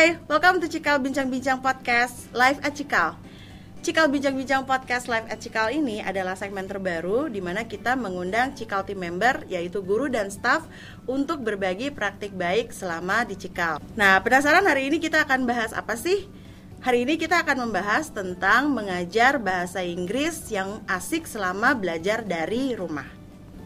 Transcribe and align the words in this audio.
Hai, 0.00 0.16
welcome 0.32 0.64
to 0.64 0.68
Cikal 0.72 0.96
Bincang-Bincang 1.04 1.60
Podcast 1.60 2.32
Live 2.32 2.56
at 2.64 2.72
Cikal. 2.72 3.20
Cikal 3.84 4.08
Bincang-Bincang 4.08 4.64
Podcast 4.64 5.12
Live 5.12 5.28
at 5.28 5.44
Cikal 5.44 5.76
ini 5.76 6.00
adalah 6.00 6.32
segmen 6.32 6.64
terbaru 6.64 7.28
di 7.28 7.44
mana 7.44 7.68
kita 7.68 8.00
mengundang 8.00 8.56
Cikal 8.56 8.88
team 8.88 9.04
member 9.04 9.44
yaitu 9.52 9.84
guru 9.84 10.08
dan 10.08 10.32
staff 10.32 10.64
untuk 11.04 11.44
berbagi 11.44 11.92
praktik 11.92 12.32
baik 12.32 12.72
selama 12.72 13.28
di 13.28 13.36
Cikal. 13.36 13.76
Nah, 13.92 14.24
penasaran 14.24 14.64
hari 14.64 14.88
ini 14.88 15.04
kita 15.04 15.28
akan 15.28 15.44
bahas 15.44 15.76
apa 15.76 16.00
sih? 16.00 16.32
Hari 16.80 17.04
ini 17.04 17.20
kita 17.20 17.44
akan 17.44 17.68
membahas 17.68 18.08
tentang 18.08 18.72
mengajar 18.72 19.36
bahasa 19.36 19.84
Inggris 19.84 20.48
yang 20.48 20.80
asik 20.88 21.28
selama 21.28 21.76
belajar 21.76 22.24
dari 22.24 22.72
rumah. 22.72 23.19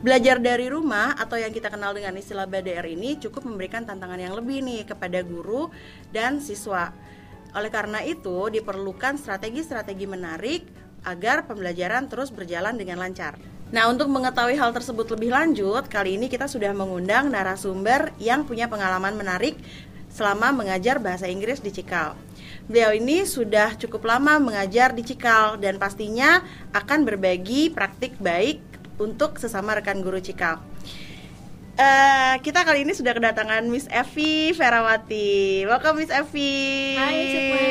Belajar 0.05 0.37
dari 0.37 0.69
rumah 0.69 1.17
atau 1.17 1.41
yang 1.41 1.49
kita 1.49 1.73
kenal 1.73 1.97
dengan 1.97 2.13
istilah 2.21 2.45
BDR 2.45 2.85
ini 2.85 3.17
cukup 3.17 3.49
memberikan 3.49 3.89
tantangan 3.89 4.21
yang 4.21 4.37
lebih 4.37 4.61
nih 4.61 4.85
kepada 4.85 5.25
guru 5.25 5.73
dan 6.13 6.45
siswa. 6.45 6.93
Oleh 7.57 7.73
karena 7.73 8.05
itu, 8.05 8.53
diperlukan 8.53 9.17
strategi-strategi 9.17 10.05
menarik 10.05 10.69
agar 11.09 11.49
pembelajaran 11.49 12.13
terus 12.13 12.29
berjalan 12.29 12.77
dengan 12.77 13.01
lancar. 13.01 13.41
Nah, 13.73 13.89
untuk 13.89 14.13
mengetahui 14.13 14.61
hal 14.61 14.77
tersebut 14.77 15.09
lebih 15.17 15.33
lanjut, 15.33 15.89
kali 15.89 16.21
ini 16.21 16.29
kita 16.29 16.53
sudah 16.53 16.77
mengundang 16.77 17.33
narasumber 17.33 18.13
yang 18.21 18.45
punya 18.45 18.69
pengalaman 18.69 19.17
menarik 19.17 19.57
selama 20.13 20.53
mengajar 20.53 21.01
bahasa 21.01 21.33
Inggris 21.33 21.65
di 21.65 21.73
Cikal. 21.73 22.13
Beliau 22.69 22.93
ini 22.93 23.25
sudah 23.25 23.73
cukup 23.81 24.05
lama 24.05 24.37
mengajar 24.37 24.93
di 24.93 25.01
Cikal 25.01 25.57
dan 25.57 25.81
pastinya 25.81 26.45
akan 26.77 27.09
berbagi 27.09 27.73
praktik 27.73 28.21
baik 28.21 28.74
untuk 28.99 29.43
sesama 29.43 29.75
rekan 29.75 30.01
guru 30.01 30.23
Cikal. 30.23 30.63
Uh, 31.75 32.39
kita 32.47 32.63
kali 32.63 32.87
ini 32.87 32.95
sudah 32.95 33.11
kedatangan 33.11 33.67
Miss 33.67 33.91
Evi 33.91 34.55
Ferawati. 34.55 35.67
Welcome 35.67 35.99
Miss 35.99 36.13
Evi. 36.15 36.95
Hai 36.95 37.19
semua. 37.35 37.63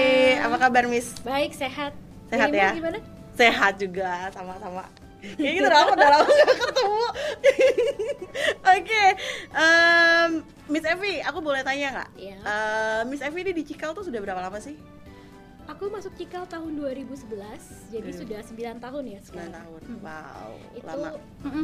Apa 0.52 0.58
kabar 0.68 0.84
Miss? 0.92 1.16
Baik, 1.24 1.56
sehat. 1.56 1.96
Sehat 2.28 2.52
ya? 2.52 2.76
Gimana? 2.76 3.00
Sehat 3.40 3.80
juga, 3.80 4.28
sama-sama. 4.36 4.84
Kayak 5.24 5.54
gitu 5.56 5.70
lama 5.72 5.92
udah 5.96 6.10
lama 6.20 6.28
gak 6.28 6.48
ketemu. 6.52 7.06
Oke, 8.76 9.04
em, 9.56 10.30
Miss 10.68 10.84
Evi, 10.84 11.24
aku 11.24 11.40
boleh 11.40 11.64
tanya 11.64 11.88
nggak? 11.96 12.10
Iya. 12.20 12.38
Eh, 12.44 13.02
Miss 13.08 13.24
Evi 13.24 13.40
ini 13.48 13.52
di 13.56 13.64
Cikal 13.64 13.96
tuh 13.96 14.04
sudah 14.04 14.20
berapa 14.20 14.44
lama 14.44 14.60
sih? 14.60 14.76
Aku 15.66 15.88
masuk 15.88 16.12
Cikal 16.14 16.44
tahun 16.46 16.76
2011, 16.76 17.56
jadi 17.88 18.12
Hmm. 18.12 18.20
sudah 18.20 18.40
9 18.44 18.78
tahun 18.78 19.04
ya 19.06 19.20
9 19.20 19.24
sekarang. 19.24 19.54
tahun. 19.56 19.82
Hmm. 19.82 20.00
Wow, 20.00 20.52
Itu 20.74 20.98
lama. 21.00 21.10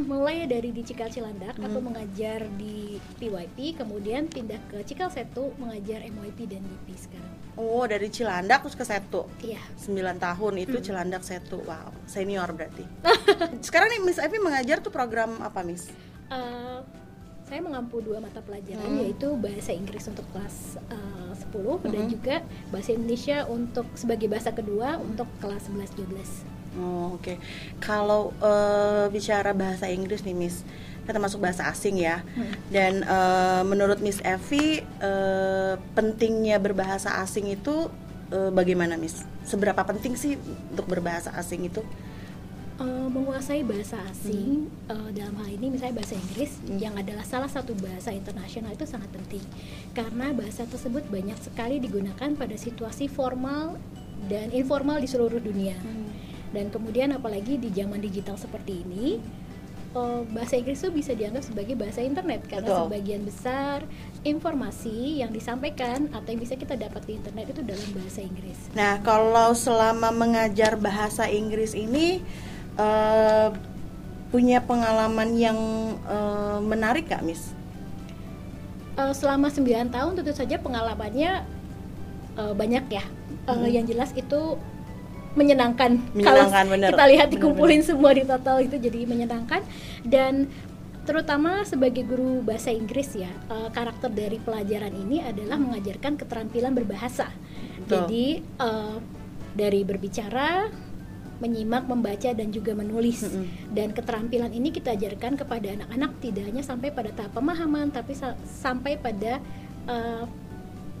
mulai 0.02 0.36
dari 0.44 0.70
di 0.70 0.80
Cikal 0.80 1.08
Cilandak, 1.08 1.54
aku 1.54 1.78
Hmm. 1.78 1.86
mengajar 1.86 2.48
di 2.56 2.96
PYP, 3.16 3.76
kemudian 3.76 4.24
pindah 4.26 4.56
ke 4.66 4.80
Cikal 4.82 5.08
Setu 5.08 5.52
mengajar 5.56 6.00
MYP 6.00 6.48
dan 6.48 6.64
DP 6.64 6.96
sekarang. 6.96 7.32
Oh, 7.54 7.84
dari 7.84 8.08
Cilandak 8.08 8.64
terus 8.64 8.72
ke 8.74 8.84
Setu. 8.84 9.28
Iya. 9.38 9.60
9 9.76 10.16
tahun 10.16 10.54
itu 10.58 10.76
Hmm. 10.76 10.84
Cilandak 10.86 11.20
Setu. 11.20 11.60
Wow, 11.60 11.92
senior 12.04 12.48
berarti. 12.50 12.88
Sekarang 13.60 13.88
nih 13.90 14.00
Miss 14.00 14.16
Evi 14.16 14.38
mengajar 14.38 14.80
tuh 14.80 14.88
program 14.88 15.36
apa, 15.38 15.60
Miss? 15.60 15.92
Eh, 16.30 16.78
saya 17.50 17.60
mengampu 17.60 17.98
dua 17.98 18.22
mata 18.22 18.38
pelajaran 18.38 18.86
Hmm. 18.86 19.02
yaitu 19.02 19.34
bahasa 19.34 19.74
Inggris 19.74 20.06
untuk 20.06 20.22
kelas 20.30 20.78
eh, 20.86 21.32
10 21.34 21.82
dan 21.82 22.06
Hmm. 22.06 22.12
juga 22.14 22.36
bahasa 22.70 22.94
Indonesia 22.94 23.42
untuk 23.50 23.90
sebagai 23.98 24.30
bahasa 24.30 24.54
kedua 24.54 25.02
untuk 25.02 25.26
kelas 25.42 25.66
11 25.66 25.90
12. 25.90 26.30
Oh, 26.78 27.18
oke. 27.18 27.34
Kalau 27.82 28.30
eh, 28.38 29.10
bicara 29.10 29.50
bahasa 29.50 29.90
Inggris 29.90 30.22
nih, 30.22 30.38
Miss, 30.38 30.62
kan 31.02 31.18
termasuk 31.18 31.42
bahasa 31.42 31.66
asing 31.66 31.98
ya. 31.98 32.22
Hmm. 32.38 32.54
Dan 32.70 33.02
eh, 33.02 33.62
menurut 33.66 33.98
Miss 33.98 34.22
Evi, 34.22 34.78
eh, 35.02 35.74
pentingnya 35.90 36.62
berbahasa 36.62 37.18
asing 37.18 37.50
itu 37.50 37.90
eh, 38.30 38.50
bagaimana, 38.54 38.94
Miss? 38.94 39.26
Seberapa 39.42 39.82
penting 39.82 40.14
sih 40.14 40.38
untuk 40.70 40.86
berbahasa 40.86 41.34
asing 41.34 41.66
itu? 41.66 41.82
Eh, 42.80 43.08
menguasai 43.12 43.60
bahasa 43.60 44.00
asing 44.08 44.64
eh, 44.88 45.10
dalam 45.12 45.36
hal 45.36 45.52
ini 45.52 45.68
misalnya 45.68 46.00
bahasa 46.00 46.16
Inggris 46.16 46.64
Hmm. 46.64 46.80
yang 46.80 46.96
adalah 46.96 47.28
salah 47.28 47.50
satu 47.52 47.76
bahasa 47.76 48.08
internasional 48.08 48.72
itu 48.72 48.88
sangat 48.88 49.12
penting 49.12 49.44
karena 49.92 50.32
bahasa 50.32 50.64
tersebut 50.64 51.04
banyak 51.12 51.36
sekali 51.44 51.76
digunakan 51.76 52.32
pada 52.32 52.56
situasi 52.56 53.04
formal 53.04 53.76
dan 54.32 54.48
informal 54.56 54.96
di 54.96 55.04
seluruh 55.04 55.44
dunia 55.44 55.76
dan 56.56 56.72
kemudian 56.72 57.12
apalagi 57.12 57.60
di 57.60 57.68
zaman 57.68 58.00
digital 58.00 58.40
seperti 58.40 58.80
ini 58.80 59.20
eh, 59.92 60.20
bahasa 60.32 60.56
Inggris 60.56 60.80
itu 60.80 60.88
bisa 60.88 61.12
dianggap 61.12 61.44
sebagai 61.44 61.76
bahasa 61.76 62.00
internet 62.00 62.48
karena 62.48 62.64
Betul. 62.64 62.80
sebagian 62.88 63.22
besar 63.28 63.84
informasi 64.24 65.20
yang 65.20 65.28
disampaikan 65.28 66.08
atau 66.16 66.32
yang 66.32 66.40
bisa 66.40 66.56
kita 66.56 66.80
dapat 66.80 67.04
di 67.04 67.20
internet 67.20 67.52
itu 67.52 67.60
dalam 67.60 67.88
bahasa 67.92 68.24
Inggris. 68.24 68.72
Nah, 68.72 69.04
kalau 69.04 69.52
selama 69.52 70.08
mengajar 70.12 70.80
bahasa 70.80 71.28
Inggris 71.28 71.76
ini 71.76 72.24
eh, 72.76 73.48
punya 74.30 74.62
pengalaman 74.62 75.34
yang 75.34 75.58
eh, 76.04 76.58
menarik 76.62 77.08
gak, 77.08 77.22
Miss? 77.22 77.50
Eh, 78.94 79.12
selama 79.14 79.48
9 79.48 79.90
tahun 79.90 80.12
tentu 80.14 80.32
saja 80.34 80.56
pengalamannya 80.58 81.32
eh, 82.36 82.52
banyak 82.54 82.84
ya. 82.90 83.04
Eh, 83.48 83.50
Hmm. 83.50 83.66
Yang 83.66 83.86
jelas 83.96 84.10
itu 84.14 84.40
menyenangkan. 85.34 85.98
Menyenangkan, 86.12 86.64
Kalau 86.66 86.74
bener. 86.74 86.90
kita 86.90 87.04
lihat 87.06 87.26
Bener, 87.30 87.34
dikumpulin 87.38 87.82
semua 87.82 88.10
di 88.14 88.22
total 88.26 88.62
itu 88.62 88.76
jadi 88.76 89.06
menyenangkan 89.06 89.62
dan 90.02 90.50
terutama 91.00 91.64
sebagai 91.64 92.04
guru 92.06 92.44
bahasa 92.44 92.70
Inggris 92.70 93.16
ya 93.16 93.30
eh, 93.48 93.68
karakter 93.72 94.10
dari 94.12 94.38
pelajaran 94.38 94.92
ini 94.92 95.22
adalah 95.22 95.56
mengajarkan 95.58 96.18
keterampilan 96.18 96.74
berbahasa. 96.74 97.30
Betul. 97.82 97.88
Jadi 97.88 98.26
eh, 98.42 98.96
dari 99.54 99.80
berbicara, 99.82 100.70
menyimak, 101.40 101.84
membaca 101.84 102.30
dan 102.30 102.48
juga 102.48 102.72
menulis. 102.72 103.24
Mm-mm. 103.24 103.48
dan 103.70 103.90
keterampilan 103.90 104.50
ini 104.50 104.68
kita 104.68 104.92
ajarkan 104.92 105.34
kepada 105.34 105.72
anak-anak 105.74 106.12
tidak 106.20 106.44
hanya 106.44 106.60
sampai 106.60 106.88
pada 106.88 107.10
tahap 107.10 107.32
pemahaman 107.32 107.88
tapi 107.88 108.12
sa- 108.12 108.36
sampai 108.42 108.96
pada 108.96 109.40
eh, 109.82 110.24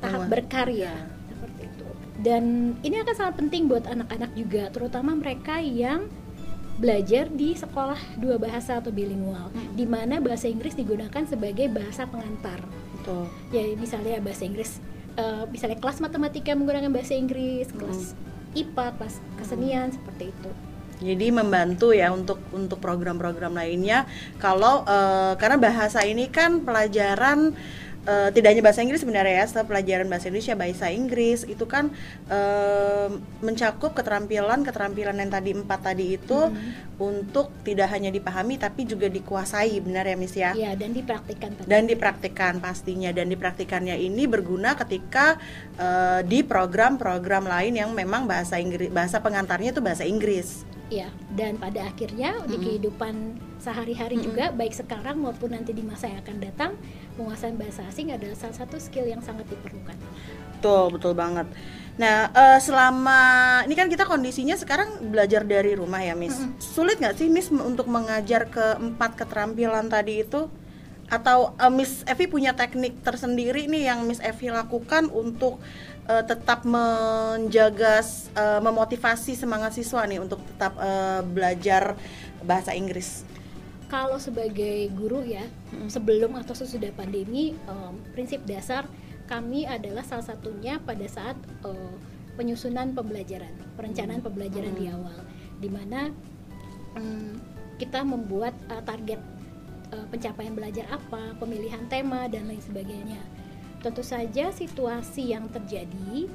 tahap 0.00 0.20
Mema- 0.22 0.30
berkarya. 0.30 0.92
Seperti 1.28 1.62
itu. 1.62 1.84
Dan 2.18 2.44
ini 2.80 2.96
akan 2.98 3.14
sangat 3.14 3.34
penting 3.36 3.64
buat 3.66 3.84
anak-anak 3.84 4.32
juga 4.34 4.68
terutama 4.68 5.12
mereka 5.14 5.56
yang 5.58 6.08
belajar 6.76 7.28
di 7.28 7.52
sekolah 7.52 7.96
dua 8.16 8.36
bahasa 8.36 8.76
atau 8.76 8.88
bilingual 8.88 9.48
Mm. 9.50 9.72
di 9.74 9.84
mana 9.84 10.16
bahasa 10.18 10.48
Inggris 10.48 10.72
digunakan 10.72 11.22
sebagai 11.22 11.68
bahasa 11.68 12.04
pengantar. 12.04 12.64
Betul. 12.92 13.28
ya 13.50 13.64
misalnya 13.74 14.16
bahasa 14.18 14.44
Inggris 14.44 14.80
eh, 15.14 15.44
misalnya 15.46 15.76
kelas 15.76 15.98
matematika 15.98 16.52
menggunakan 16.52 16.88
bahasa 16.90 17.12
Inggris 17.12 17.68
kelas 17.70 18.12
IPA 18.54 18.98
kelas 18.98 19.16
kesenian 19.38 19.88
seperti 19.94 20.30
itu 20.32 20.50
Jadi 21.00 21.32
membantu 21.32 21.96
ya 21.96 22.12
untuk 22.12 22.36
untuk 22.52 22.76
program-program 22.76 23.56
lainnya. 23.56 24.04
Kalau 24.36 24.84
eh, 24.84 25.32
karena 25.40 25.56
bahasa 25.56 26.04
ini 26.04 26.28
kan 26.28 26.60
pelajaran 26.60 27.56
eh, 28.04 28.28
tidak 28.32 28.48
hanya 28.52 28.62
bahasa 28.62 28.80
Inggris 28.80 29.00
sebenarnya 29.00 29.34
ya, 29.40 29.44
setelah 29.44 29.66
pelajaran 29.68 30.06
bahasa 30.06 30.26
Indonesia, 30.28 30.54
bahasa 30.54 30.86
Inggris 30.88 31.44
itu 31.44 31.64
kan 31.64 31.92
eh, 32.28 33.08
mencakup 33.40 33.92
keterampilan-keterampilan 33.92 35.16
yang 35.16 35.30
tadi 35.30 35.50
empat 35.52 35.80
tadi 35.82 36.16
itu 36.16 36.38
Mhm. 36.50 36.98
untuk 37.00 37.52
tidak 37.64 37.88
hanya 37.90 38.08
dipahami 38.08 38.56
tapi 38.56 38.84
juga 38.84 39.08
dikuasai, 39.08 39.80
benar 39.80 40.04
ya 40.04 40.16
Miss 40.16 40.36
ya? 40.36 40.52
ya 40.52 40.72
dan 40.76 40.92
dipraktikkan 40.92 41.56
dan 41.64 41.82
dipraktikkan 41.84 42.60
pastinya 42.60 43.10
dan 43.10 43.28
dipraktikannya 43.28 43.96
ini 43.96 44.24
berguna 44.24 44.76
ketika 44.76 45.36
eh, 45.76 46.20
di 46.24 46.44
program-program 46.44 47.44
lain 47.44 47.74
yang 47.76 47.90
memang 47.92 48.24
bahasa 48.24 48.56
Inggris 48.56 48.88
bahasa 48.88 49.20
pengantarnya 49.20 49.72
itu 49.72 49.80
bahasa 49.80 50.04
Inggris. 50.04 50.64
Ya, 50.90 51.06
dan 51.30 51.54
pada 51.54 51.86
akhirnya 51.86 52.34
di 52.50 52.58
Mm-mm. 52.58 52.66
kehidupan 52.66 53.14
sehari-hari 53.62 54.18
Mm-mm. 54.18 54.26
juga 54.26 54.44
baik 54.50 54.74
sekarang 54.74 55.22
maupun 55.22 55.54
nanti 55.54 55.70
di 55.70 55.86
masa 55.86 56.10
yang 56.10 56.18
akan 56.18 56.36
datang, 56.42 56.74
penguasaan 57.20 57.60
bahasa 57.60 57.84
asing 57.84 58.16
adalah 58.16 58.32
salah 58.32 58.56
satu 58.56 58.80
skill 58.80 59.04
yang 59.04 59.20
sangat 59.20 59.44
diperlukan. 59.52 59.92
Betul, 60.56 60.96
betul 60.96 61.12
banget. 61.12 61.44
Nah, 62.00 62.32
eh, 62.32 62.58
selama 62.64 63.20
ini 63.68 63.76
kan 63.76 63.92
kita 63.92 64.08
kondisinya 64.08 64.56
sekarang 64.56 65.12
belajar 65.12 65.44
dari 65.44 65.76
rumah 65.76 66.00
ya, 66.00 66.16
Miss. 66.16 66.40
Mm-mm. 66.40 66.56
Sulit 66.56 66.96
nggak 66.96 67.20
sih, 67.20 67.28
Miss, 67.28 67.52
untuk 67.52 67.84
mengajar 67.92 68.48
keempat 68.48 69.20
keterampilan 69.20 69.92
tadi 69.92 70.24
itu? 70.24 70.48
Atau 71.12 71.52
eh, 71.60 71.68
Miss 71.68 72.00
Evi 72.08 72.24
punya 72.24 72.56
teknik 72.56 73.04
tersendiri 73.04 73.68
nih 73.68 73.92
yang 73.92 74.08
Miss 74.08 74.24
Evi 74.24 74.48
lakukan 74.48 75.12
untuk 75.12 75.60
eh, 76.08 76.24
tetap 76.24 76.64
menjaga, 76.64 78.00
eh, 78.32 78.60
memotivasi 78.64 79.36
semangat 79.36 79.76
siswa 79.76 80.08
nih 80.08 80.24
untuk 80.24 80.40
tetap 80.56 80.80
eh, 80.80 81.20
belajar 81.20 82.00
bahasa 82.40 82.72
Inggris? 82.72 83.28
Kalau 83.90 84.22
sebagai 84.22 84.86
guru 84.94 85.26
ya, 85.26 85.42
Mm. 85.74 85.90
sebelum 85.90 86.38
atau 86.38 86.54
sesudah 86.54 86.94
pandemi, 86.94 87.58
em, 87.66 87.94
prinsip 88.14 88.46
dasar 88.46 88.86
kami 89.26 89.66
adalah 89.66 90.06
salah 90.06 90.22
satunya 90.22 90.78
pada 90.78 91.06
saat 91.10 91.34
eh, 91.66 91.94
penyusunan 92.38 92.94
pembelajaran, 92.94 93.50
perencanaan 93.74 94.22
pembelajaran 94.22 94.72
di 94.78 94.86
Mm. 94.86 94.94
awal, 94.94 95.18
di 95.58 95.68
mana 95.68 96.00
mm, 96.94 97.32
kita 97.78 98.06
membuat 98.06 98.54
eh, 98.70 98.82
target 98.86 99.18
eh, 99.90 100.06
pencapaian 100.06 100.54
belajar 100.54 100.86
apa, 100.90 101.34
pemilihan 101.42 101.82
tema 101.90 102.30
dan 102.30 102.46
lain 102.46 102.62
sebagainya. 102.62 103.18
tentu 103.80 104.04
saja 104.04 104.52
situasi 104.52 105.32
yang 105.32 105.48
terjadi 105.48 106.28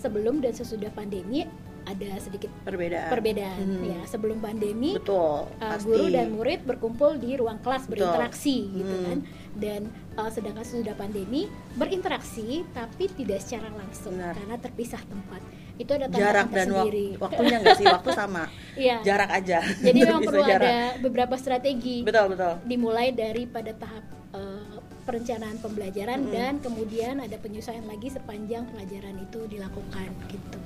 sebelum 0.00 0.40
dan 0.40 0.56
sesudah 0.56 0.88
pandemi 0.96 1.44
ada 1.82 2.10
sedikit 2.16 2.50
perbedaan 2.60 3.08
perbedaan 3.08 3.58
Hmm. 3.60 3.84
ya 3.84 4.00
sebelum 4.04 4.38
pandemi 4.38 4.94
betul 4.94 5.46
uh, 5.46 5.58
pasti 5.58 5.86
guru 5.86 6.06
dan 6.08 6.28
murid 6.30 6.60
berkumpul 6.62 7.14
di 7.14 7.34
ruang 7.34 7.58
kelas 7.58 7.84
Betul. 7.84 8.04
berinteraksi 8.04 8.56
gitu 8.70 8.92
Hmm. 8.92 9.04
kan 9.04 9.18
dan 9.52 9.80
uh, 10.14 10.26
sedangkan 10.26 10.62
sudah 10.62 10.92
pandemi 10.92 11.48
berinteraksi 11.74 12.48
tapi 12.70 13.08
tidak 13.10 13.40
secara 13.40 13.68
langsung 13.70 14.14
Benar. 14.14 14.34
karena 14.34 14.56
terpisah 14.56 15.02
tempat 15.02 15.42
itu 15.74 15.90
ada 15.90 16.06
jarak 16.06 16.46
dan 16.46 16.68
wak- 16.68 16.84
tersendiri 16.84 17.06
waktunya 17.16 17.56
nggak 17.58 17.74
sih 17.74 17.86
waktu 17.86 18.10
sama 18.20 18.44
Iya. 18.74 18.96
jarak 19.02 19.30
aja 19.32 19.58
jadi 19.76 19.98
memang 20.04 20.22
perlu 20.22 20.42
jarak. 20.42 20.62
ada 20.62 20.76
beberapa 21.00 21.34
strategi 21.34 22.00
betul 22.00 22.30
betul 22.30 22.52
dimulai 22.62 23.10
dari 23.10 23.44
pada 23.44 23.72
tahap 23.72 24.04
uh, 24.30 24.76
perencanaan 25.00 25.56
pembelajaran 25.58 26.20
Mm-mm. 26.20 26.30
dan 26.30 26.52
kemudian 26.58 27.18
ada 27.18 27.34
penyesuaian 27.34 27.82
lagi 27.82 28.08
sepanjang 28.08 28.62
pelajaran 28.68 29.16
itu 29.18 29.40
dilakukan 29.48 30.06
gitu. 30.28 30.58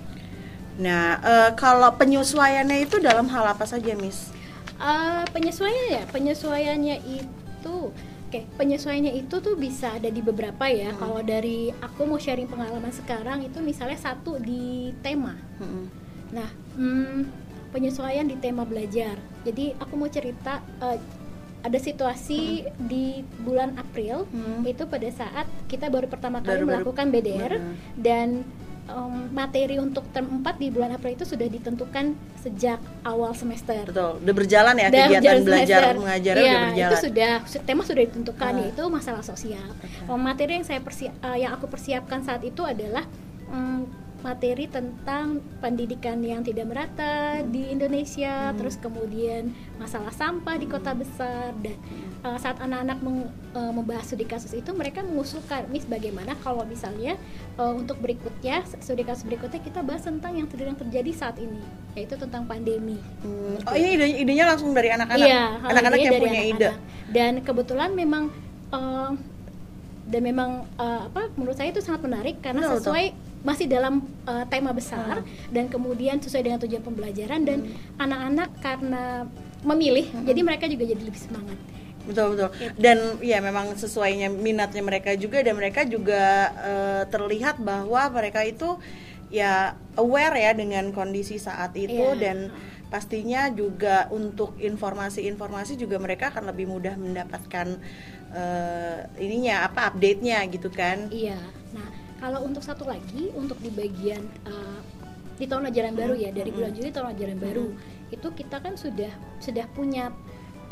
Nah 0.77 1.05
eh, 1.17 1.51
kalau 1.55 1.95
penyesuaiannya 1.95 2.83
itu 2.83 2.99
dalam 2.99 3.27
hal 3.27 3.45
apa 3.47 3.65
saja 3.65 3.95
miss 3.95 4.31
Uh, 4.75 5.23
penyesuaiannya 5.31 5.87
ya, 5.89 6.03
penyesuaiannya 6.11 6.97
itu 7.07 7.77
Oke, 8.27 8.43
penyesuaiannya 8.59 9.15
itu 9.15 9.39
tuh 9.39 9.55
bisa 9.55 9.95
ada 9.95 10.11
di 10.11 10.19
beberapa 10.19 10.67
ya. 10.67 10.91
Hmm. 10.91 10.99
Kalau 10.99 11.21
dari 11.23 11.71
aku 11.71 12.03
mau 12.03 12.19
sharing 12.19 12.51
pengalaman 12.51 12.91
sekarang 12.91 13.47
itu 13.47 13.63
misalnya 13.63 13.95
satu 13.95 14.35
di 14.37 14.91
tema. 14.99 15.39
Mm-mm. 15.57 15.87
Nah, 16.35 16.51
hmm, 16.75 17.31
penyesuaian 17.71 18.27
di 18.27 18.35
tema 18.35 18.67
belajar. 18.67 19.15
Jadi 19.47 19.79
aku 19.79 19.95
mau 19.95 20.11
cerita 20.11 20.59
eh, 20.83 20.99
ada 21.63 21.79
situasi 21.79 22.67
di 22.77 23.23
bulan 23.39 23.79
April 23.79 24.27
Hmm. 24.27 24.67
itu 24.67 24.83
pada 24.85 25.07
saat 25.09 25.47
kita 25.65 25.87
baru 25.87 26.11
pertama 26.11 26.43
kali 26.43 26.59
Baru-baru- 26.59 26.83
melakukan 26.83 27.07
BDR 27.09 27.53
Benar. 27.55 27.79
dan 27.95 28.29
em, 28.87 29.15
materi 29.31 29.77
untuk 29.77 30.05
term 30.11 30.39
4 30.39 30.57
di 30.57 30.69
bulan 30.69 30.93
April 30.93 31.13
itu 31.13 31.25
sudah 31.25 31.47
ditentukan 31.47 32.13
sejak 32.37 32.77
awal 33.03 33.33
semester. 33.33 33.81
betul 33.85 34.19
udah 34.19 34.35
berjalan 34.35 34.75
ya 34.75 34.87
Udah 34.87 34.99
kegiatan 35.01 35.17
berjalan 35.17 35.43
belajar 35.43 35.81
semester. 35.81 35.97
mengajarnya 35.99 36.43
Iya, 36.43 36.53
udah 36.53 36.65
berjalan 36.67 36.91
itu 36.91 36.97
sudah 37.03 37.31
su- 37.45 37.63
tema 37.63 37.83
sudah 37.83 38.03
ditentukan 38.05 38.51
Ah. 38.51 38.61
yaitu 38.61 38.83
masalah 38.87 39.23
sosial. 39.23 39.69
Oh, 40.05 40.17
materi 40.17 40.53
yang 40.55 40.67
saya 40.67 40.79
persi- 40.79 41.09
eh, 41.11 41.39
yang 41.39 41.53
aku 41.53 41.67
persiapkan 41.67 42.21
saat 42.21 42.43
itu 42.43 42.61
adalah 42.63 43.09
mm, 43.47 44.04
materi 44.25 44.65
tentang 44.65 45.45
pendidikan 45.61 46.17
yang 46.25 46.41
tidak 46.41 46.65
merata 46.65 47.45
di 47.45 47.69
Indonesia, 47.69 48.51
Hmm. 48.51 48.57
terus 48.57 48.81
kemudian 48.81 49.53
masalah 49.77 50.09
sampah 50.09 50.57
di 50.57 50.65
kota 50.65 50.97
besar 50.97 51.53
dan 51.61 51.77
eh, 52.25 52.39
saat 52.41 52.57
anak-anak 52.57 52.99
eh, 53.53 53.73
membahas 53.77 54.09
studi 54.09 54.25
kasus 54.25 54.57
itu 54.57 54.73
mereka 54.73 55.05
mengusulkan, 55.05 55.69
Miss 55.69 55.85
bagaimana 55.85 56.33
kalau 56.41 56.65
misalnya 56.65 57.21
eh, 57.61 57.73
untuk 57.77 58.01
berikutnya 58.01 58.65
studi 58.81 59.05
kasus 59.05 59.29
berikutnya 59.29 59.61
kita 59.61 59.85
bahas 59.85 60.09
tentang 60.09 60.41
yang 60.41 60.49
sedang 60.49 60.73
terjadi 60.73 61.13
saat 61.13 61.37
ini, 61.37 61.61
yaitu 61.93 62.17
tentang 62.17 62.49
pandemi. 62.49 62.97
Hmm. 63.21 63.61
oh 63.61 63.77
ini 63.77 64.01
idenya, 64.01 64.17
idenya 64.25 64.45
langsung 64.49 64.73
dari 64.73 64.89
anak-anak 64.89 65.29
Iya, 65.29 65.45
hal 65.61 65.69
anak-anak 65.69 65.99
yang 66.01 66.15
punya 66.17 66.41
ide 66.41 66.69
anak-anak. 66.73 67.13
Dan 67.13 67.33
kebetulan 67.45 67.91
memang 67.93 68.33
eh, 68.73 69.11
dan 70.05 70.21
memang 70.21 70.65
eh, 70.81 71.01
apa 71.13 71.29
menurut 71.37 71.57
saya 71.57 71.73
itu 71.73 71.85
sangat 71.85 72.05
menarik 72.09 72.41
karena 72.41 72.65
Betul, 72.65 72.77
sesuai 72.81 73.07
masih 73.45 73.69
dalam 73.69 74.01
eh, 74.25 74.45
tema 74.49 74.73
besar 74.73 75.21
Hmm. 75.21 75.29
dan 75.53 75.69
kemudian 75.69 76.17
sesuai 76.17 76.43
dengan 76.43 76.59
tujuan 76.59 76.81
pembelajaran 76.81 77.45
dan 77.45 77.59
anak-anak 77.97 78.49
karena 78.59 79.29
memilih 79.63 80.09
Hmm. 80.09 80.25
jadi 80.25 80.41
mereka 80.41 80.65
juga 80.67 80.85
jadi 80.85 81.03
lebih 81.03 81.21
semangat. 81.21 81.59
betul 82.05 82.37
betul 82.37 82.51
dan 82.77 82.99
ya 83.21 83.41
memang 83.41 83.73
sesuainya 83.75 84.29
minatnya 84.29 84.81
mereka 84.81 85.13
juga 85.15 85.41
dan 85.41 85.57
mereka 85.57 85.85
juga 85.85 86.25
eh, 86.55 87.03
terlihat 87.07 87.61
bahwa 87.61 88.09
mereka 88.11 88.41
itu 88.43 88.77
ya 89.29 89.73
aware 89.95 90.37
ya 90.37 90.53
dengan 90.53 90.89
kondisi 90.91 91.37
saat 91.37 91.73
itu 91.75 91.97
Iya. 91.97 92.21
dan 92.21 92.37
pastinya 92.87 93.49
juga 93.51 94.07
untuk 94.09 94.55
informasi-informasi 94.59 95.75
juga 95.75 95.97
mereka 95.97 96.29
akan 96.29 96.45
lebih 96.47 96.69
mudah 96.69 96.93
mendapatkan 96.95 97.81
eh, 98.33 98.99
ininya 99.17 99.65
apa 99.65 99.89
update-nya 99.89 100.45
gitu 100.49 100.69
kan 100.69 101.09
Iya. 101.09 101.41
Nah, 101.73 101.89
kalau 102.25 102.41
untuk 102.41 102.65
satu 102.65 102.89
lagi 102.89 103.29
untuk 103.37 103.61
di 103.61 103.69
bagian 103.69 104.25
eh, 104.49 104.81
di 105.37 105.45
tahun 105.45 105.69
ajaran 105.69 105.93
baru 105.93 106.17
ya 106.17 106.33
dari 106.33 106.49
bulan 106.49 106.73
Juli 106.73 106.89
tahun 106.89 107.13
ajaran 107.13 107.37
baru 107.37 107.69
itu 108.09 108.29
kita 108.33 108.65
kan 108.65 108.81
sudah 108.81 109.13
sudah 109.45 109.69
punya 109.77 110.09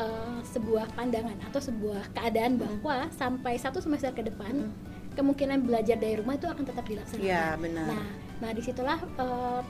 eh, 0.01 0.39
sebuah 0.49 0.97
pandangan 0.97 1.37
atau 1.45 1.61
sebuah 1.61 2.09
keadaan 2.17 2.57
bahwa 2.57 3.05
sampai 3.13 3.61
satu 3.61 3.77
semester 3.77 4.09
ke 4.17 4.25
depan 4.25 4.73
kemungkinan 5.13 5.61
belajar 5.61 5.93
dari 5.93 6.17
rumah 6.17 6.41
itu 6.41 6.49
akan 6.49 6.65
tetap 6.65 6.89
dilaksanakan. 6.89 7.21
Iya, 7.21 7.53
benar. 7.61 7.85
Nah, 7.85 8.05
nah 8.41 8.49
di 8.49 8.61
situlah 8.65 8.97
eh, 8.97 9.61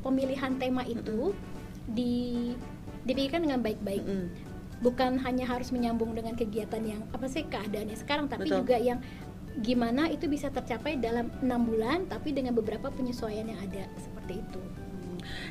pemilihan 0.00 0.56
tema 0.56 0.88
itu 0.88 1.36
di 1.84 2.56
dipikirkan 3.04 3.44
dengan 3.44 3.60
baik-baik. 3.60 4.08
Bukan 4.80 5.20
hanya 5.20 5.44
harus 5.44 5.68
menyambung 5.68 6.16
dengan 6.16 6.32
kegiatan 6.32 6.80
yang 6.80 7.04
apa 7.12 7.28
sih 7.28 7.44
keadaannya 7.44 7.96
sekarang 7.96 8.28
tapi 8.28 8.48
Betul. 8.48 8.64
juga 8.64 8.76
yang 8.80 9.00
gimana 9.60 10.12
itu 10.12 10.28
bisa 10.28 10.52
tercapai 10.52 11.00
dalam 11.00 11.32
enam 11.40 11.64
bulan 11.64 12.04
tapi 12.06 12.36
dengan 12.36 12.52
beberapa 12.52 12.92
penyesuaian 12.92 13.48
yang 13.48 13.60
ada 13.60 13.88
seperti 13.96 14.44
itu 14.44 14.60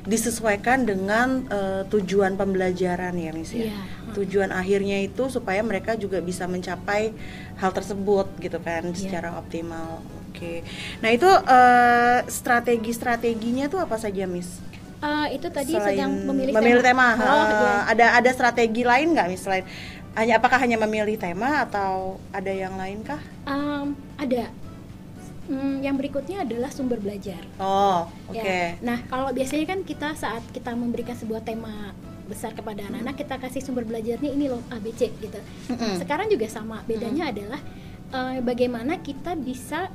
disesuaikan 0.06 0.86
dengan 0.88 1.44
eh, 1.50 1.82
tujuan 1.90 2.38
pembelajaran 2.38 3.12
ya 3.12 3.30
Miss 3.34 3.52
ya. 3.52 3.68
Iya. 3.68 3.78
Tujuan 4.16 4.48
akhirnya 4.54 5.02
itu 5.04 5.28
supaya 5.28 5.60
mereka 5.60 5.98
juga 5.98 6.22
bisa 6.24 6.48
mencapai 6.48 7.12
hal 7.60 7.70
tersebut 7.74 8.30
gitu 8.40 8.56
kan 8.62 8.88
Iya. 8.88 8.96
secara 8.96 9.36
optimal. 9.36 10.00
Oke. 10.32 10.62
Nah, 11.04 11.10
itu 11.12 11.28
eh, 11.28 12.18
strategi-strateginya 12.24 13.68
tuh 13.68 13.84
apa 13.84 14.00
saja 14.00 14.24
Miss? 14.24 14.64
Eh, 14.96 15.36
itu 15.36 15.48
tadi 15.52 15.76
Selain 15.76 15.92
sedang 15.92 16.12
memilih, 16.24 16.80
tema. 16.80 17.12
Oh, 17.20 17.20
eh, 17.20 17.52
iya. 17.52 17.74
ada 17.84 18.06
ada 18.16 18.30
strategi 18.32 18.80
lain 18.80 19.12
nggak 19.12 19.28
Miss 19.28 19.44
selain 19.44 19.64
hanya 20.16 20.40
apakah 20.40 20.56
hanya 20.56 20.80
memilih 20.80 21.20
tema 21.20 21.68
atau 21.68 22.16
ada 22.32 22.48
yang 22.48 22.74
lain 22.80 23.04
kah? 23.04 23.20
Em, 23.44 23.92
ada 24.16 24.48
Hmm, 25.46 25.78
yang 25.78 25.94
berikutnya 25.94 26.42
adalah 26.42 26.74
sumber 26.74 26.98
belajar 26.98 27.38
Oh, 27.62 28.10
oke. 28.26 28.34
Ya. 28.34 28.74
Nah, 28.82 29.06
kalau 29.06 29.30
biasanya 29.30 29.62
kan 29.62 29.86
kita 29.86 30.10
saat 30.18 30.42
kita 30.50 30.74
memberikan 30.74 31.14
sebuah 31.14 31.46
tema 31.46 31.94
besar 32.26 32.50
kepada 32.50 32.82
anak-anak, 32.82 33.14
kita 33.14 33.38
kasih 33.38 33.62
sumber 33.62 33.86
belajarnya 33.86 34.26
ini 34.26 34.50
loh 34.50 34.58
ABC 34.74 35.14
gitu. 35.22 35.38
Mm-mm. 35.70 36.02
Sekarang 36.02 36.26
juga 36.26 36.50
sama. 36.50 36.82
Bedanya 36.82 37.30
adalah 37.30 37.62
eh, 38.10 38.42
bagaimana 38.42 38.98
kita 38.98 39.38
bisa 39.38 39.86